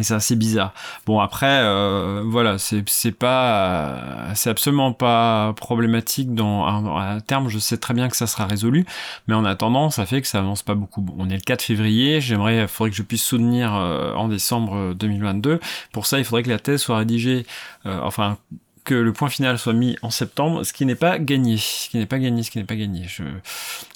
Et 0.00 0.02
c'est 0.02 0.14
assez 0.14 0.34
bizarre. 0.34 0.72
Bon 1.04 1.20
après, 1.20 1.60
euh, 1.60 2.22
voilà, 2.24 2.56
c'est 2.56 3.12
pas, 3.12 4.32
c'est 4.34 4.48
absolument 4.48 4.94
pas 4.94 5.52
problématique 5.52 6.34
dans 6.34 6.64
à, 6.96 7.20
terme. 7.20 7.50
Je 7.50 7.58
sais 7.58 7.76
très 7.76 7.92
bien 7.92 8.08
que 8.08 8.16
ça 8.16 8.26
sera 8.26 8.46
résolu, 8.46 8.86
mais 9.28 9.34
en 9.34 9.44
attendant, 9.44 9.90
ça 9.90 10.06
fait 10.06 10.22
que 10.22 10.26
ça 10.26 10.38
avance 10.38 10.62
pas 10.62 10.74
beaucoup. 10.74 11.04
on 11.18 11.28
est 11.28 11.34
le 11.34 11.42
4 11.42 11.60
février. 11.60 12.22
J'aimerais, 12.22 12.66
faudrait 12.66 12.90
que 12.90 12.96
je 12.96 13.02
puisse 13.02 13.22
soutenir 13.22 13.74
euh, 13.74 14.14
en 14.14 14.28
décembre 14.28 14.94
2022. 14.94 15.60
Pour 15.92 16.06
ça, 16.06 16.18
il 16.18 16.24
faudrait 16.24 16.44
que 16.44 16.50
la 16.50 16.58
thèse 16.58 16.80
soit 16.80 16.96
rédigée, 16.96 17.44
euh, 17.84 18.00
enfin 18.02 18.38
que 18.84 18.94
le 18.94 19.12
point 19.12 19.28
final 19.28 19.58
soit 19.58 19.74
mis 19.74 19.96
en 20.00 20.08
septembre, 20.08 20.64
ce 20.64 20.72
qui 20.72 20.86
n'est 20.86 20.94
pas 20.94 21.18
gagné, 21.18 21.58
ce 21.58 21.90
qui 21.90 21.98
n'est 21.98 22.06
pas 22.06 22.18
gagné, 22.18 22.42
ce 22.42 22.50
qui 22.50 22.56
n'est 22.56 22.64
pas 22.64 22.76
gagné. 22.76 23.04
Je, 23.06 23.22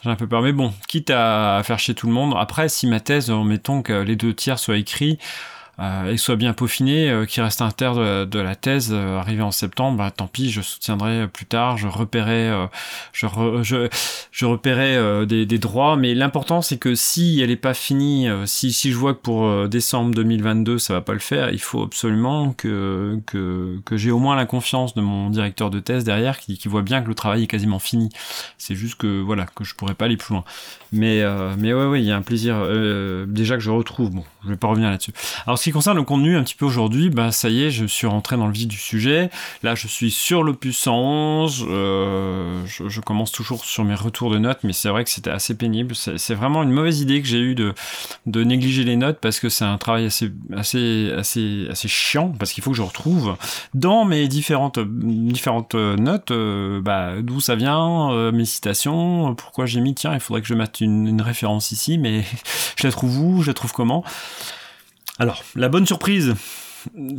j'ai 0.02 0.10
un 0.10 0.16
peu 0.16 0.26
peur, 0.26 0.42
mais 0.42 0.52
bon, 0.52 0.74
quitte 0.86 1.08
à 1.08 1.62
faire 1.64 1.78
chier 1.78 1.94
tout 1.94 2.06
le 2.06 2.12
monde. 2.12 2.34
Après, 2.36 2.68
si 2.68 2.86
ma 2.86 3.00
thèse, 3.00 3.30
mettons 3.30 3.80
que 3.80 3.94
les 3.94 4.16
deux 4.16 4.34
tiers 4.34 4.58
soient 4.58 4.76
écrits 4.76 5.18
euh, 5.18 5.63
et 5.78 6.16
soit 6.16 6.36
bien 6.36 6.52
peaufiné, 6.52 7.10
euh, 7.10 7.24
qu'il 7.24 7.42
reste 7.42 7.60
un 7.60 7.70
terre 7.70 7.94
de, 7.94 8.38
la 8.38 8.54
thèse 8.54 8.90
euh, 8.92 9.18
arrivé 9.18 9.42
en 9.42 9.50
septembre, 9.50 9.98
bah, 9.98 10.10
tant 10.10 10.26
pis, 10.26 10.50
je 10.50 10.60
soutiendrai 10.60 11.26
plus 11.28 11.46
tard, 11.46 11.76
je 11.76 11.88
repérerai, 11.88 12.48
euh, 12.48 12.66
je, 13.12 14.44
repérerai 14.44 15.26
des, 15.26 15.58
droits, 15.58 15.96
mais 15.96 16.14
l'important 16.14 16.62
c'est 16.62 16.78
que 16.78 16.94
si 16.94 17.40
elle 17.40 17.50
est 17.50 17.56
pas 17.56 17.74
finie, 17.74 18.28
si, 18.46 18.72
je 18.72 18.96
vois 18.96 19.14
que 19.14 19.20
pour 19.20 19.68
décembre 19.68 20.14
2022 20.14 20.78
ça 20.78 20.94
va 20.94 21.00
pas 21.00 21.12
le 21.12 21.18
faire, 21.18 21.50
il 21.50 21.60
faut 21.60 21.82
absolument 21.82 22.52
que, 22.52 23.18
que, 23.26 23.96
j'ai 23.96 24.10
au 24.10 24.18
moins 24.18 24.36
la 24.36 24.46
confiance 24.46 24.94
de 24.94 25.00
mon 25.00 25.30
directeur 25.30 25.70
de 25.70 25.80
thèse 25.80 26.04
derrière 26.04 26.38
qui, 26.38 26.58
qui 26.58 26.68
voit 26.68 26.82
bien 26.82 27.02
que 27.02 27.08
le 27.08 27.14
travail 27.14 27.44
est 27.44 27.46
quasiment 27.46 27.78
fini. 27.78 28.10
C'est 28.58 28.74
juste 28.74 28.96
que 28.96 29.20
voilà 29.20 29.46
que 29.46 29.64
je 29.64 29.74
pourrais 29.74 29.94
pas 29.94 30.06
aller 30.06 30.16
plus 30.16 30.34
loin. 30.34 30.44
Mais 30.92 31.22
mais 31.58 31.72
ouais 31.72 31.86
ouais, 31.86 32.02
il 32.02 32.06
y 32.06 32.12
a 32.12 32.16
un 32.16 32.22
plaisir 32.22 32.56
déjà 33.26 33.54
que 33.54 33.62
je 33.62 33.70
retrouve. 33.70 34.10
Bon, 34.10 34.24
je 34.44 34.50
vais 34.50 34.56
pas 34.56 34.68
revenir 34.68 34.90
là-dessus. 34.90 35.12
Ce 35.64 35.70
qui 35.70 35.72
concerne 35.72 35.96
le 35.96 36.02
contenu 36.02 36.36
un 36.36 36.42
petit 36.42 36.56
peu 36.56 36.66
aujourd'hui, 36.66 37.08
bah 37.08 37.32
ça 37.32 37.48
y 37.48 37.62
est, 37.62 37.70
je 37.70 37.86
suis 37.86 38.06
rentré 38.06 38.36
dans 38.36 38.46
le 38.46 38.52
vif 38.52 38.68
du 38.68 38.76
sujet. 38.76 39.30
Là, 39.62 39.74
je 39.74 39.88
suis 39.88 40.10
sur 40.10 40.42
l'opus 40.42 40.76
111. 40.76 41.64
Euh, 41.70 42.62
je, 42.66 43.00
commence 43.00 43.32
toujours 43.32 43.64
sur 43.64 43.82
mes 43.82 43.94
retours 43.94 44.30
de 44.30 44.36
notes, 44.36 44.58
mais 44.62 44.74
c'est 44.74 44.90
vrai 44.90 45.04
que 45.04 45.10
c'était 45.10 45.30
assez 45.30 45.56
pénible. 45.56 45.94
C'est 45.94 46.34
vraiment 46.34 46.64
une 46.64 46.70
mauvaise 46.70 47.00
idée 47.00 47.22
que 47.22 47.26
j'ai 47.26 47.38
eu 47.38 47.54
de, 47.54 47.72
de 48.26 48.44
négliger 48.44 48.84
les 48.84 48.96
notes 48.96 49.20
parce 49.22 49.40
que 49.40 49.48
c'est 49.48 49.64
un 49.64 49.78
travail 49.78 50.04
assez, 50.04 50.30
assez, 50.54 51.10
assez, 51.16 51.66
assez 51.70 51.88
chiant 51.88 52.34
parce 52.38 52.52
qu'il 52.52 52.62
faut 52.62 52.72
que 52.72 52.76
je 52.76 52.82
retrouve 52.82 53.34
dans 53.72 54.04
mes 54.04 54.28
différentes, 54.28 54.78
différentes 54.78 55.76
notes, 55.76 56.30
euh, 56.30 56.82
bah, 56.82 57.22
d'où 57.22 57.40
ça 57.40 57.54
vient, 57.54 58.12
euh, 58.12 58.32
mes 58.32 58.44
citations, 58.44 59.34
pourquoi 59.34 59.64
j'ai 59.64 59.80
mis, 59.80 59.94
tiens, 59.94 60.12
il 60.12 60.20
faudrait 60.20 60.42
que 60.42 60.48
je 60.48 60.54
mette 60.54 60.82
une, 60.82 61.08
une 61.08 61.22
référence 61.22 61.72
ici, 61.72 61.96
mais 61.96 62.22
je 62.76 62.86
la 62.86 62.92
trouve 62.92 63.18
où, 63.18 63.42
je 63.42 63.46
la 63.46 63.54
trouve 63.54 63.72
comment? 63.72 64.04
Alors, 65.18 65.44
la 65.54 65.68
bonne 65.68 65.86
surprise, 65.86 66.34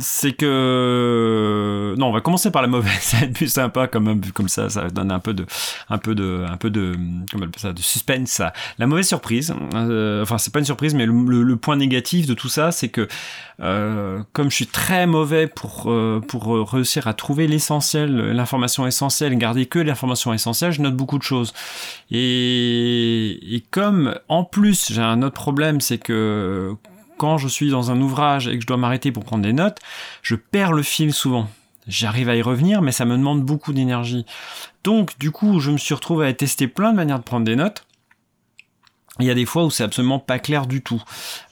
c'est 0.00 0.32
que 0.32 1.94
non, 1.98 2.08
on 2.08 2.12
va 2.12 2.20
commencer 2.20 2.50
par 2.50 2.62
la 2.62 2.68
mauvaise. 2.68 2.92
Ça 3.00 3.18
va 3.18 3.24
être 3.24 3.32
plus 3.32 3.48
sympa 3.48 3.86
comme 3.86 4.20
comme 4.32 4.48
ça, 4.48 4.68
ça 4.70 4.88
donne 4.90 5.10
un 5.10 5.18
peu 5.18 5.34
de 5.34 5.46
un 5.88 5.98
peu 5.98 6.14
de 6.14 6.44
un 6.48 6.56
peu 6.56 6.70
de 6.70 6.96
comment 7.30 7.46
ça 7.56 7.72
de 7.72 7.80
suspense. 7.80 8.42
La 8.78 8.86
mauvaise 8.86 9.06
surprise, 9.06 9.54
euh, 9.74 10.22
enfin 10.22 10.38
c'est 10.38 10.52
pas 10.52 10.58
une 10.58 10.64
surprise, 10.64 10.94
mais 10.94 11.06
le, 11.06 11.56
point 11.56 11.76
négatif 11.76 12.26
de 12.26 12.34
tout 12.34 12.48
ça, 12.48 12.70
c'est 12.70 12.88
que 12.88 13.08
euh, 13.60 14.22
comme 14.32 14.50
je 14.50 14.56
suis 14.56 14.66
très 14.66 15.06
mauvais 15.06 15.46
pour 15.46 15.84
euh, 15.86 16.20
pour 16.26 16.70
réussir 16.70 17.06
à 17.06 17.14
trouver 17.14 17.46
l'essentiel, 17.46 18.32
l'information 18.32 18.86
essentielle, 18.86 19.36
garder 19.38 19.66
que 19.66 19.78
l'information 19.78 20.32
essentielle, 20.32 20.72
je 20.72 20.82
note 20.82 20.96
beaucoup 20.96 21.18
de 21.18 21.22
choses. 21.22 21.54
Et 22.10 23.54
et 23.54 23.64
comme 23.70 24.18
en 24.28 24.44
plus 24.44 24.92
j'ai 24.92 25.02
un 25.02 25.22
autre 25.22 25.34
problème, 25.34 25.80
c'est 25.80 25.98
que 25.98 26.76
quand 27.18 27.38
je 27.38 27.48
suis 27.48 27.70
dans 27.70 27.90
un 27.90 28.00
ouvrage 28.00 28.48
et 28.48 28.54
que 28.56 28.62
je 28.62 28.66
dois 28.66 28.76
m'arrêter 28.76 29.12
pour 29.12 29.24
prendre 29.24 29.42
des 29.42 29.52
notes, 29.52 29.78
je 30.22 30.34
perds 30.34 30.72
le 30.72 30.82
fil 30.82 31.12
souvent. 31.12 31.48
J'arrive 31.86 32.28
à 32.28 32.36
y 32.36 32.42
revenir, 32.42 32.82
mais 32.82 32.92
ça 32.92 33.04
me 33.04 33.16
demande 33.16 33.42
beaucoup 33.42 33.72
d'énergie. 33.72 34.26
Donc, 34.82 35.18
du 35.18 35.30
coup, 35.30 35.60
je 35.60 35.70
me 35.70 35.78
suis 35.78 35.94
retrouvé 35.94 36.26
à 36.26 36.32
tester 36.32 36.66
plein 36.66 36.90
de 36.90 36.96
manières 36.96 37.18
de 37.18 37.24
prendre 37.24 37.44
des 37.44 37.56
notes. 37.56 37.86
Il 39.18 39.24
y 39.24 39.30
a 39.30 39.34
des 39.34 39.46
fois 39.46 39.64
où 39.64 39.70
c'est 39.70 39.84
absolument 39.84 40.18
pas 40.18 40.38
clair 40.38 40.66
du 40.66 40.82
tout, 40.82 41.02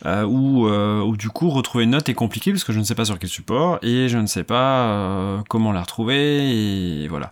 euh, 0.04 0.24
où, 0.24 0.68
euh, 0.68 1.10
du 1.16 1.30
coup 1.30 1.48
retrouver 1.48 1.84
une 1.84 1.90
note 1.90 2.08
est 2.10 2.14
compliqué 2.14 2.52
parce 2.52 2.62
que 2.62 2.74
je 2.74 2.78
ne 2.78 2.84
sais 2.84 2.94
pas 2.94 3.06
sur 3.06 3.18
quel 3.18 3.30
support 3.30 3.78
et 3.80 4.08
je 4.10 4.18
ne 4.18 4.26
sais 4.26 4.44
pas 4.44 4.86
euh, 4.86 5.40
comment 5.48 5.72
la 5.72 5.80
retrouver 5.80 7.04
et 7.04 7.08
voilà. 7.08 7.30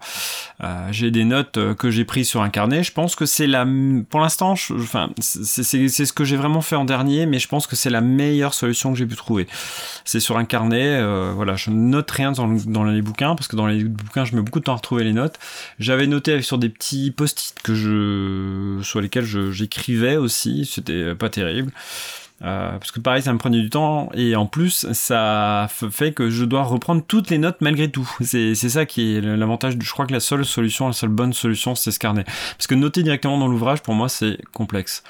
Euh, 0.65 0.89
j'ai 0.93 1.11
des 1.11 1.25
notes 1.25 1.57
euh, 1.57 1.75
que 1.75 1.91
j'ai 1.91 2.05
prises 2.05 2.29
sur 2.29 2.43
un 2.43 2.51
carnet. 2.51 2.83
Je 2.83 2.93
pense 2.93 3.17
que 3.17 3.27
c'est 3.27 3.47
la, 3.47 3.67
pour 4.09 4.21
l'instant, 4.21 4.53
enfin 4.53 5.11
c'est 5.21 5.89
ce 5.89 6.13
que 6.13 6.25
j'ai 6.25 6.37
vraiment 6.37 6.61
fait 6.61 6.77
en 6.77 6.85
dernier, 6.85 7.27
mais 7.27 7.39
je 7.39 7.49
pense 7.49 7.67
que 7.67 7.75
c'est 7.75 7.91
la 7.91 8.01
meilleure 8.01 8.55
solution 8.55 8.93
que 8.93 8.99
j'ai 8.99 9.07
pu 9.07 9.17
trouver. 9.17 9.47
C'est 10.05 10.21
sur 10.21 10.37
un 10.37 10.45
carnet, 10.45 11.03
voilà, 11.35 11.57
je 11.57 11.71
note 11.71 12.11
rien 12.11 12.33
dans, 12.33 12.49
dans, 12.49 12.85
les 12.85 13.03
bouquins 13.03 13.35
parce 13.35 13.49
que 13.49 13.57
dans 13.57 13.67
les 13.67 13.85
bouquins 13.85 14.25
je 14.25 14.37
mets 14.37 14.43
beaucoup 14.43 14.61
de 14.61 14.65
temps 14.65 14.73
à 14.73 14.77
retrouver 14.77 15.05
les 15.05 15.13
notes. 15.13 15.39
J'avais 15.79 16.07
noté 16.07 16.43
sur 16.43 16.59
des 16.59 16.69
petits 16.69 17.11
post-it 17.11 17.57
que 17.63 17.75
je, 17.75 18.83
sur 18.83 19.01
lesquels 19.01 19.25
j'écrivais 19.25 20.17
aussi, 20.17 20.69
c'était 20.71 21.15
pas 21.15 21.29
terrible. 21.29 21.73
Euh, 22.45 22.73
parce 22.73 22.91
que 22.91 22.99
pareil, 22.99 23.23
ça 23.23 23.33
me 23.33 23.39
prenait 23.39 23.61
du 23.61 23.71
temps 23.71 24.11
et 24.15 24.35
en 24.35 24.47
plus, 24.47 24.91
ça 24.93 25.69
fait 25.71 26.13
que 26.13 26.29
je 26.29 26.45
dois 26.45 26.65
reprendre 26.65 27.03
toutes 27.07 27.31
les 27.31 27.39
notes 27.39 27.59
malgré 27.61 27.91
tout. 27.91 28.11
C'est 28.23 28.55
ça 28.55 28.85
qui 28.85 29.17
est 29.17 29.21
l'avantage. 29.21 29.75
Je 29.81 29.93
crois 29.93 30.07
que 30.07 30.13
la 30.13 30.21
seule 30.21 30.45
solution, 30.45 30.89
la 30.89 30.93
seule 30.93 31.11
bonne 31.11 31.33
solution, 31.33 31.75
c'est 31.75 31.93
ce 31.93 31.99
carnet. 31.99 32.25
Parce 32.25 32.67
que 32.67 32.75
noter 32.75 33.03
directement 33.03 33.39
dans 33.39 33.49
l'ouvrage, 33.49 33.83
pour 33.83 33.95
moi, 33.95 34.09
c'est 34.09 34.39
complexe. 34.53 35.05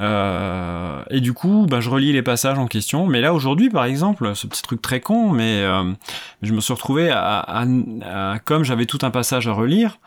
Euh, 0.00 1.02
et 1.10 1.20
du 1.20 1.34
coup, 1.34 1.66
bah, 1.68 1.80
je 1.80 1.90
relis 1.90 2.12
les 2.12 2.22
passages 2.22 2.58
en 2.58 2.66
question. 2.66 3.06
Mais 3.06 3.20
là, 3.20 3.34
aujourd'hui, 3.34 3.68
par 3.68 3.84
exemple, 3.84 4.34
ce 4.34 4.46
petit 4.46 4.62
truc 4.62 4.80
très 4.80 5.00
con, 5.00 5.30
mais 5.30 5.60
euh, 5.62 5.92
je 6.40 6.54
me 6.54 6.60
suis 6.60 6.72
retrouvé 6.72 7.10
à, 7.10 7.40
à 7.40 8.38
comme 8.38 8.64
j'avais 8.64 8.86
tout 8.86 9.00
un 9.02 9.10
passage 9.10 9.46
à 9.48 9.52
relire, 9.52 9.98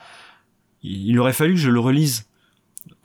il 0.82 1.18
aurait 1.20 1.34
fallu 1.34 1.54
que 1.54 1.60
je 1.60 1.70
le 1.70 1.80
relise 1.80 2.26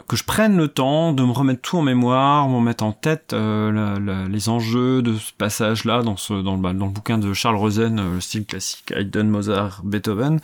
que 0.08 0.16
je 0.16 0.24
prenne 0.24 0.56
le 0.56 0.68
temps 0.68 1.12
de 1.12 1.22
me 1.22 1.32
remettre 1.32 1.60
tout 1.60 1.76
en 1.76 1.82
mémoire, 1.82 2.48
me 2.48 2.56
remettre 2.56 2.82
en 2.82 2.92
tête 2.92 3.34
euh, 3.34 4.26
les 4.26 4.48
enjeux 4.48 5.02
de 5.02 5.14
ce 5.16 5.32
passage-là 5.34 6.02
dans, 6.02 6.16
dans, 6.42 6.56
le, 6.56 6.72
dans 6.72 6.86
le 6.86 6.92
bouquin 6.92 7.18
de 7.18 7.32
Charles 7.34 7.56
Rosen, 7.56 7.98
euh, 7.98 8.14
le 8.14 8.20
style 8.20 8.46
classique, 8.46 8.90
Haydn, 8.90 9.28
Mozart, 9.28 9.82
Beethoven. 9.84 10.40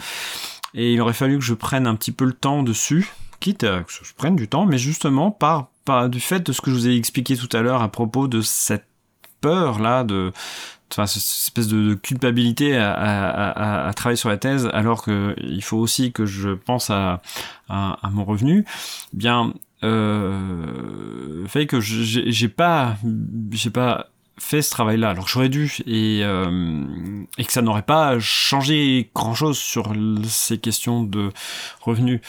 Et 0.75 0.93
il 0.93 1.01
aurait 1.01 1.15
fallu 1.15 1.39
que 1.39 1.45
je 1.45 1.55
prenne 1.55 1.87
un 1.87 1.95
petit 1.95 2.13
peu 2.13 2.27
le 2.27 2.35
temps 2.35 2.63
dessus, 2.63 3.11
quitte 3.41 3.65
à 3.65 3.83
que 3.83 3.91
je 3.91 4.13
prenne 4.15 4.37
du 4.37 4.49
temps, 4.49 4.67
mais 4.67 4.79
justement 4.79 5.31
par, 5.31 5.69
par 5.87 6.11
du 6.11 6.21
fait 6.21 6.41
de 6.41 6.53
ce 6.53 6.61
que 6.61 6.71
je 6.71 6.77
vous 6.77 6.89
ai 6.89 6.97
expliqué 6.97 7.37
tout 7.37 7.49
à 7.57 7.63
l'heure 7.63 7.83
à 7.83 7.89
propos 7.89 8.29
de 8.29 8.43
cette 8.43 8.87
peur 9.45 9.79
là 9.79 10.05
de 10.05 10.33
enfin 10.91 11.07
cette 11.07 11.23
espèce 11.23 11.69
de, 11.69 11.95
culpabilité 11.95 12.77
à, 12.79 13.91
travailler 13.95 14.17
sur 14.17 14.31
la 14.31 14.39
thèse 14.39 14.71
alors 14.73 15.03
que 15.03 15.35
il 15.39 15.63
faut 15.63 15.77
aussi 15.77 16.13
que 16.13 16.25
je 16.25 16.51
pense 16.51 16.91
à, 16.91 17.21
mon 17.69 18.25
revenu. 18.25 18.65
Eh 19.13 19.17
bien 19.17 19.53
euh, 19.83 21.47
fait 21.47 21.67
que 21.67 21.79
j'ai 21.81 22.49
pas 22.49 22.97
j'ai 23.51 23.71
pas 23.71 24.07
fait 24.39 24.63
ce 24.63 24.71
travail 24.71 24.97
là 24.97 25.11
alors 25.11 25.27
que 25.27 25.31
j'aurais 25.31 25.51
dû 25.51 25.77
et 25.87 26.21
euh, 26.23 26.83
et 27.37 27.45
que 27.45 27.53
ça 27.53 27.61
n'aurait 27.61 27.83
pas 27.83 28.19
changé 28.19 29.11
grand 29.15 29.35
chose 29.35 29.59
sur 29.59 29.93
ces 30.25 30.57
questions 30.59 31.03
de 31.03 31.31
revenus 31.83 32.21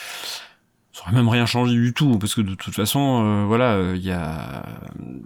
ça 0.95 1.01
aurait 1.01 1.11
même 1.11 1.27
rien 1.27 1.45
changé 1.45 1.73
du 1.73 1.93
tout 1.93 2.17
parce 2.17 2.35
que 2.35 2.41
de 2.41 2.55
toute 2.55 2.73
façon 2.73 3.21
euh, 3.21 3.45
voilà 3.45 3.77
il 3.95 4.05
y 4.05 4.11
a 4.11 4.63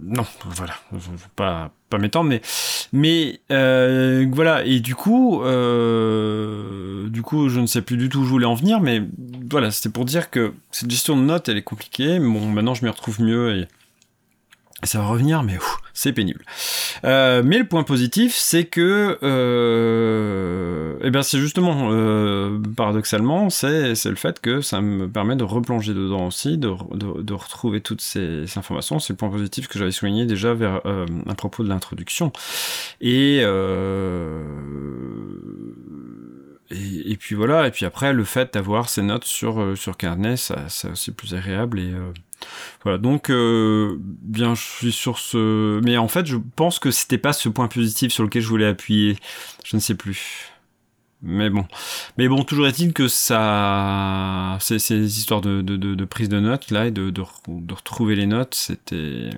non 0.02 0.26
voilà 0.46 0.74
je 0.94 1.10
pas 1.36 1.70
pas 1.92 2.00
m'étendre 2.00 2.28
mais 2.28 2.42
mais 2.92 3.40
euh, 3.52 4.26
voilà 4.32 4.66
et 4.66 4.80
du 4.80 4.96
coup 4.96 5.44
euh, 5.44 7.08
du 7.10 7.22
coup 7.22 7.50
je 7.50 7.60
ne 7.60 7.68
sais 7.68 7.84
plus 7.84 7.98
du 7.98 8.10
tout 8.10 8.22
où 8.22 8.26
je 8.26 8.30
voulais 8.30 8.48
en 8.48 8.56
venir 8.56 8.80
mais 8.82 9.04
voilà 9.52 9.70
c'était 9.70 9.90
pour 9.90 10.06
dire 10.06 10.32
que 10.32 10.54
cette 10.72 10.90
gestion 10.90 11.16
de 11.16 11.22
notes 11.22 11.50
elle 11.50 11.58
est 11.58 11.62
compliquée 11.62 12.18
bon 12.18 12.48
maintenant 12.48 12.74
je 12.74 12.84
m'y 12.84 12.90
retrouve 12.90 13.22
mieux 13.22 13.56
et 13.56 13.68
ça 14.84 15.00
va 15.00 15.08
revenir, 15.08 15.44
mais 15.44 15.58
c'est 15.94 16.14
pénible. 16.14 16.46
Euh, 17.04 17.42
mais 17.44 17.58
le 17.58 17.66
point 17.66 17.84
positif, 17.84 18.34
c'est 18.34 18.64
que, 18.64 19.18
euh, 19.24 20.98
eh 21.04 21.10
bien, 21.10 21.22
c'est 21.22 21.40
justement, 21.40 21.90
euh, 21.92 22.58
paradoxalement, 22.78 23.50
c'est 23.50 23.94
le 24.06 24.16
fait 24.16 24.40
que 24.40 24.62
ça 24.62 24.80
me 24.80 25.10
permet 25.10 25.36
de 25.36 25.44
replonger 25.44 25.94
dedans 25.94 26.28
aussi, 26.28 26.58
de, 26.58 26.72
de, 26.94 27.22
de 27.22 27.34
retrouver 27.34 27.82
toutes 27.82 28.02
ces, 28.02 28.46
informations. 28.58 29.00
C'est 29.00 29.14
le 29.14 29.18
point 29.18 29.30
positif 29.30 29.68
que 29.68 29.78
j'avais 29.78 29.92
souligné 29.92 30.26
déjà 30.26 30.54
vers, 30.54 30.82
euh, 30.86 31.06
à 31.28 31.36
propos 31.36 31.64
de 31.64 31.70
l'introduction. 31.70 32.32
Et, 33.02 33.42
euh, 33.44 34.42
et, 36.72 37.12
et, 37.12 37.18
puis 37.18 37.36
voilà. 37.36 37.68
Et 37.68 37.72
puis 37.72 37.86
après, 37.86 38.14
le 38.14 38.24
fait 38.24 38.54
d'avoir 38.54 38.88
ces 38.88 39.02
notes 39.02 39.26
sur 39.26 39.60
euh, 39.60 39.76
sur 39.76 39.98
carnet, 39.98 40.38
ça, 40.38 40.68
c'est 40.70 41.16
plus 41.16 41.34
agréable 41.36 41.80
et 41.80 41.92
voilà, 42.84 42.98
donc 42.98 43.30
euh, 43.30 43.98
bien, 44.00 44.56
je 44.56 44.62
suis 44.62 44.92
sur 44.92 45.20
ce, 45.20 45.82
mais 45.82 45.98
en 45.98 46.08
fait, 46.08 46.26
je 46.26 46.38
pense 46.56 46.80
que 46.80 46.92
c'était 46.92 47.18
pas 47.18 47.34
ce 47.34 47.50
point 47.50 47.68
positif 47.68 48.14
sur 48.14 48.24
lequel 48.24 48.42
je 48.42 48.48
voulais 48.48 48.68
appuyer. 48.68 49.18
Je 49.66 49.76
ne 49.76 49.82
sais 49.82 49.96
plus. 49.96 50.50
Mais 51.22 51.50
bon, 51.50 51.66
mais 52.18 52.30
bon, 52.30 52.44
toujours 52.44 52.68
est-il 52.68 52.94
que 52.94 53.10
ça, 53.10 54.58
ces, 54.62 55.18
histoires 55.20 55.42
de, 55.42 55.62
de, 55.62 55.76
de, 55.76 55.94
de, 55.94 56.06
prise 56.06 56.30
de 56.30 56.40
notes 56.40 56.72
là 56.72 56.88
et 56.88 56.92
de, 56.92 57.10
de, 57.10 57.24
de 57.48 57.74
retrouver 57.74 58.16
les 58.16 58.26
notes, 58.26 58.56
c'était 58.56 59.30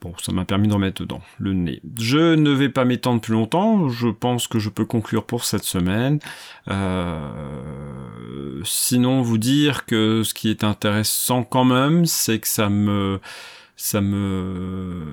Bon, 0.00 0.14
ça 0.22 0.32
m'a 0.32 0.46
permis 0.46 0.66
de 0.66 0.72
remettre 0.72 1.02
dedans 1.02 1.20
le 1.38 1.52
nez. 1.52 1.82
Je 1.98 2.34
ne 2.34 2.50
vais 2.50 2.70
pas 2.70 2.86
m'étendre 2.86 3.20
plus 3.20 3.34
longtemps, 3.34 3.90
je 3.90 4.08
pense 4.08 4.48
que 4.48 4.58
je 4.58 4.70
peux 4.70 4.86
conclure 4.86 5.26
pour 5.26 5.44
cette 5.44 5.64
semaine. 5.64 6.20
Euh, 6.68 8.62
sinon, 8.64 9.20
vous 9.20 9.36
dire 9.36 9.84
que 9.84 10.22
ce 10.22 10.32
qui 10.32 10.48
est 10.48 10.64
intéressant 10.64 11.42
quand 11.44 11.64
même, 11.64 12.06
c'est 12.06 12.38
que 12.38 12.48
ça 12.48 12.70
me 12.70 13.20
ça 13.76 14.00
me 14.00 15.04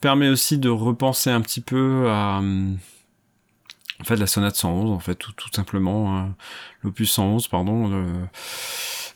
permet 0.00 0.28
aussi 0.28 0.58
de 0.58 0.68
repenser 0.68 1.30
un 1.30 1.40
petit 1.40 1.60
peu 1.62 2.06
à 2.08 2.40
en 4.00 4.04
fait 4.04 4.16
la 4.16 4.26
sonate 4.26 4.56
111 4.56 4.90
en 4.90 4.98
fait 4.98 5.14
tout, 5.14 5.32
tout 5.32 5.48
simplement 5.54 6.18
hein, 6.18 6.34
l'opus 6.82 7.10
111 7.10 7.48
pardon 7.48 8.04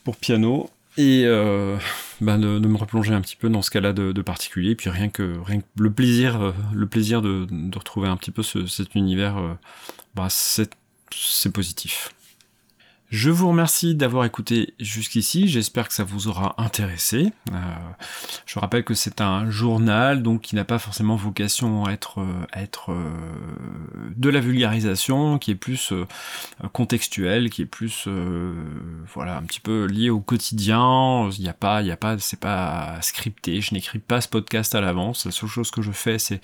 pour 0.05 0.17
piano 0.17 0.71
et 0.97 1.25
euh, 1.27 1.77
bah 2.21 2.39
de, 2.39 2.59
de, 2.59 2.69
me 2.69 2.77
replonger 2.77 3.15
un 3.15 3.21
petit 3.21 3.37
peu 3.37 3.49
dans 3.49 3.63
ce 3.63 3.71
cas-là 3.71 3.93
de, 3.93 4.13
de, 4.13 4.23
particulier, 4.23 4.71
et 4.71 4.75
puis 4.77 4.91
rien 4.91 5.09
que, 5.09 5.39
rien 5.45 5.61
que 5.61 5.67
le 5.79 5.91
plaisir, 5.91 6.41
euh, 6.41 6.53
le 6.73 6.87
plaisir 6.87 7.23
de, 7.23 7.47
de 7.51 7.79
retrouver 7.79 8.09
un 8.09 8.17
petit 8.17 8.31
peu 8.31 8.43
ce, 8.43 8.67
cet 8.67 8.95
univers, 8.95 9.37
euh, 9.39 9.55
bah 10.15 10.29
c'est 10.31 10.71
positif. 11.53 12.11
Je 13.09 13.31
vous 13.31 13.49
remercie 13.49 13.95
d'avoir 13.95 14.25
écouté 14.25 14.75
jusqu'ici, 14.81 15.47
j'espère 15.47 15.87
que 15.87 15.95
ça 15.95 16.03
vous 16.03 16.27
aura 16.27 16.57
intéressé. 16.59 17.33
Euh, 17.53 17.57
je 18.47 18.59
rappelle 18.59 18.83
que 18.83 18.95
c'est 18.95 19.21
un 19.21 19.49
journal, 19.49 20.25
donc 20.25 20.43
qui 20.43 20.57
n'a 20.57 20.65
pas 20.65 20.81
forcément 20.81 21.15
vocation 21.15 21.85
à 21.85 21.93
être, 21.93 22.19
être 22.53 22.91
euh, 22.91 23.09
de 24.17 24.29
la 24.29 24.41
vulgarisation, 24.41 25.39
qui 25.39 25.53
est 25.53 25.57
plus 25.57 25.93
euh, 25.93 26.05
contextuel, 26.73 27.49
qui 27.49 27.63
est 27.63 27.67
plus 27.67 28.09
voilà 29.15 29.37
un 29.37 29.43
petit 29.43 29.61
peu 29.61 29.85
lié 29.87 30.11
au 30.11 30.21
quotidien. 30.21 31.31
Il 31.39 31.43
n'y 31.43 31.49
a 31.49 31.55
pas, 31.55 31.83
il 31.83 31.91
a 31.93 31.97
pas, 31.97 32.19
c'est 32.19 32.41
pas 32.41 33.01
scripté. 33.03 33.61
Je 33.61 33.73
n'écris 33.73 34.01
pas 34.01 34.21
ce 34.21 34.29
podcast 34.29 34.75
à 34.75 34.81
l'avance. 34.81 35.27
La 35.27 35.31
seule 35.31 35.49
chose 35.49 35.71
que 35.71 35.81
je 35.81 35.93
fais, 35.93 36.19
c'est 36.19 36.41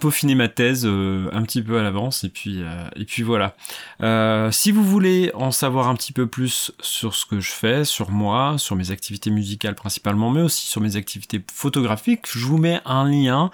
peaufiner 0.00 0.34
ma 0.34 0.48
thèse 0.48 0.84
euh, 0.84 1.28
un 1.32 1.42
petit 1.42 1.62
peu 1.62 1.78
à 1.78 1.82
l'avance 1.82 2.24
et 2.24 2.28
puis 2.28 2.62
euh, 2.62 2.88
et 2.96 3.04
puis 3.04 3.22
voilà. 3.22 3.56
Euh, 4.02 4.50
si 4.50 4.72
vous 4.72 4.84
voulez 4.84 5.30
en 5.34 5.50
savoir 5.50 5.88
un 5.88 5.94
petit 5.94 6.12
peu 6.12 6.26
plus 6.26 6.72
sur 6.80 7.14
ce 7.14 7.26
que 7.26 7.40
je 7.40 7.50
fais, 7.50 7.84
sur 7.84 8.10
moi, 8.10 8.56
sur 8.58 8.76
mes 8.76 8.90
activités 8.90 9.30
musicales 9.30 9.74
principalement, 9.74 10.30
mais 10.30 10.42
aussi 10.42 10.66
sur 10.66 10.80
mes 10.80 10.96
activités 10.96 11.42
photographiques, 11.52 12.26
je 12.30 12.46
vous 12.46 12.58
mets 12.58 12.80
un 12.84 13.08
lien 13.08 13.50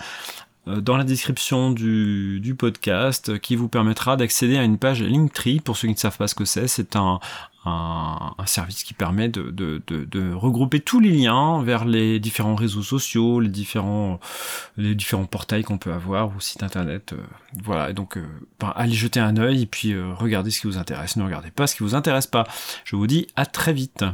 dans 0.67 0.97
la 0.97 1.05
description 1.05 1.73
du, 1.73 2.39
du, 2.41 2.55
podcast 2.55 3.39
qui 3.41 3.57
vous 3.57 3.69
permettra 3.69 4.17
d'accéder 4.17 4.57
à 4.57 4.63
une 4.63 4.79
page 4.79 5.03
Linktree. 5.03 5.61
Pour 5.61 5.77
ceux 5.77 5.89
qui 5.89 5.95
ne 5.95 5.99
savent 5.99 6.17
pas 6.17 6.29
ce 6.29 6.37
que 6.37 6.45
c'est, 6.45 6.69
c'est 6.69 6.95
un, 6.95 7.19
un, 7.65 8.35
un, 8.39 8.47
service 8.47 8.83
qui 8.83 8.95
permet 8.95 9.29
de, 9.29 9.51
de, 9.51 9.83
de, 9.87 10.05
de, 10.05 10.33
regrouper 10.33 10.81
tous 10.81 11.01
les 11.01 11.11
liens 11.11 11.63
vers 11.63 11.85
les 11.85 12.19
différents 12.19 12.57
réseaux 12.57 12.83
sociaux, 12.83 13.41
les 13.41 13.49
différents, 13.49 14.19
les 14.77 14.95
différents 14.95 15.27
portails 15.27 15.63
qu'on 15.63 15.79
peut 15.79 15.93
avoir 15.93 16.35
ou 16.35 16.41
sites 16.41 16.63
internet. 16.63 17.13
Euh, 17.13 17.23
voilà, 17.63 17.91
et 17.91 17.95
donc 17.95 18.17
euh, 18.17 18.27
ben, 18.59 18.73
allez 18.75 18.95
jeter 18.95 19.21
un 19.21 19.37
œil 19.37 19.63
et 19.63 19.67
puis 19.67 19.93
euh, 19.93 20.13
regardez 20.15 20.51
ce 20.51 20.61
qui 20.61 20.67
vous 20.67 20.79
intéresse. 20.79 21.17
Ne 21.17 21.25
regardez 21.25 21.51
pas 21.51 21.67
ce 21.67 21.77
qui 21.77 21.85
vous 21.85 21.95
intéresse 21.95 22.27
pas. 22.27 22.47
Je 22.85 22.97
vous 22.97 23.07
dis 23.07 23.29
à 23.37 23.47
très 23.47 23.73
vite. 23.73 24.05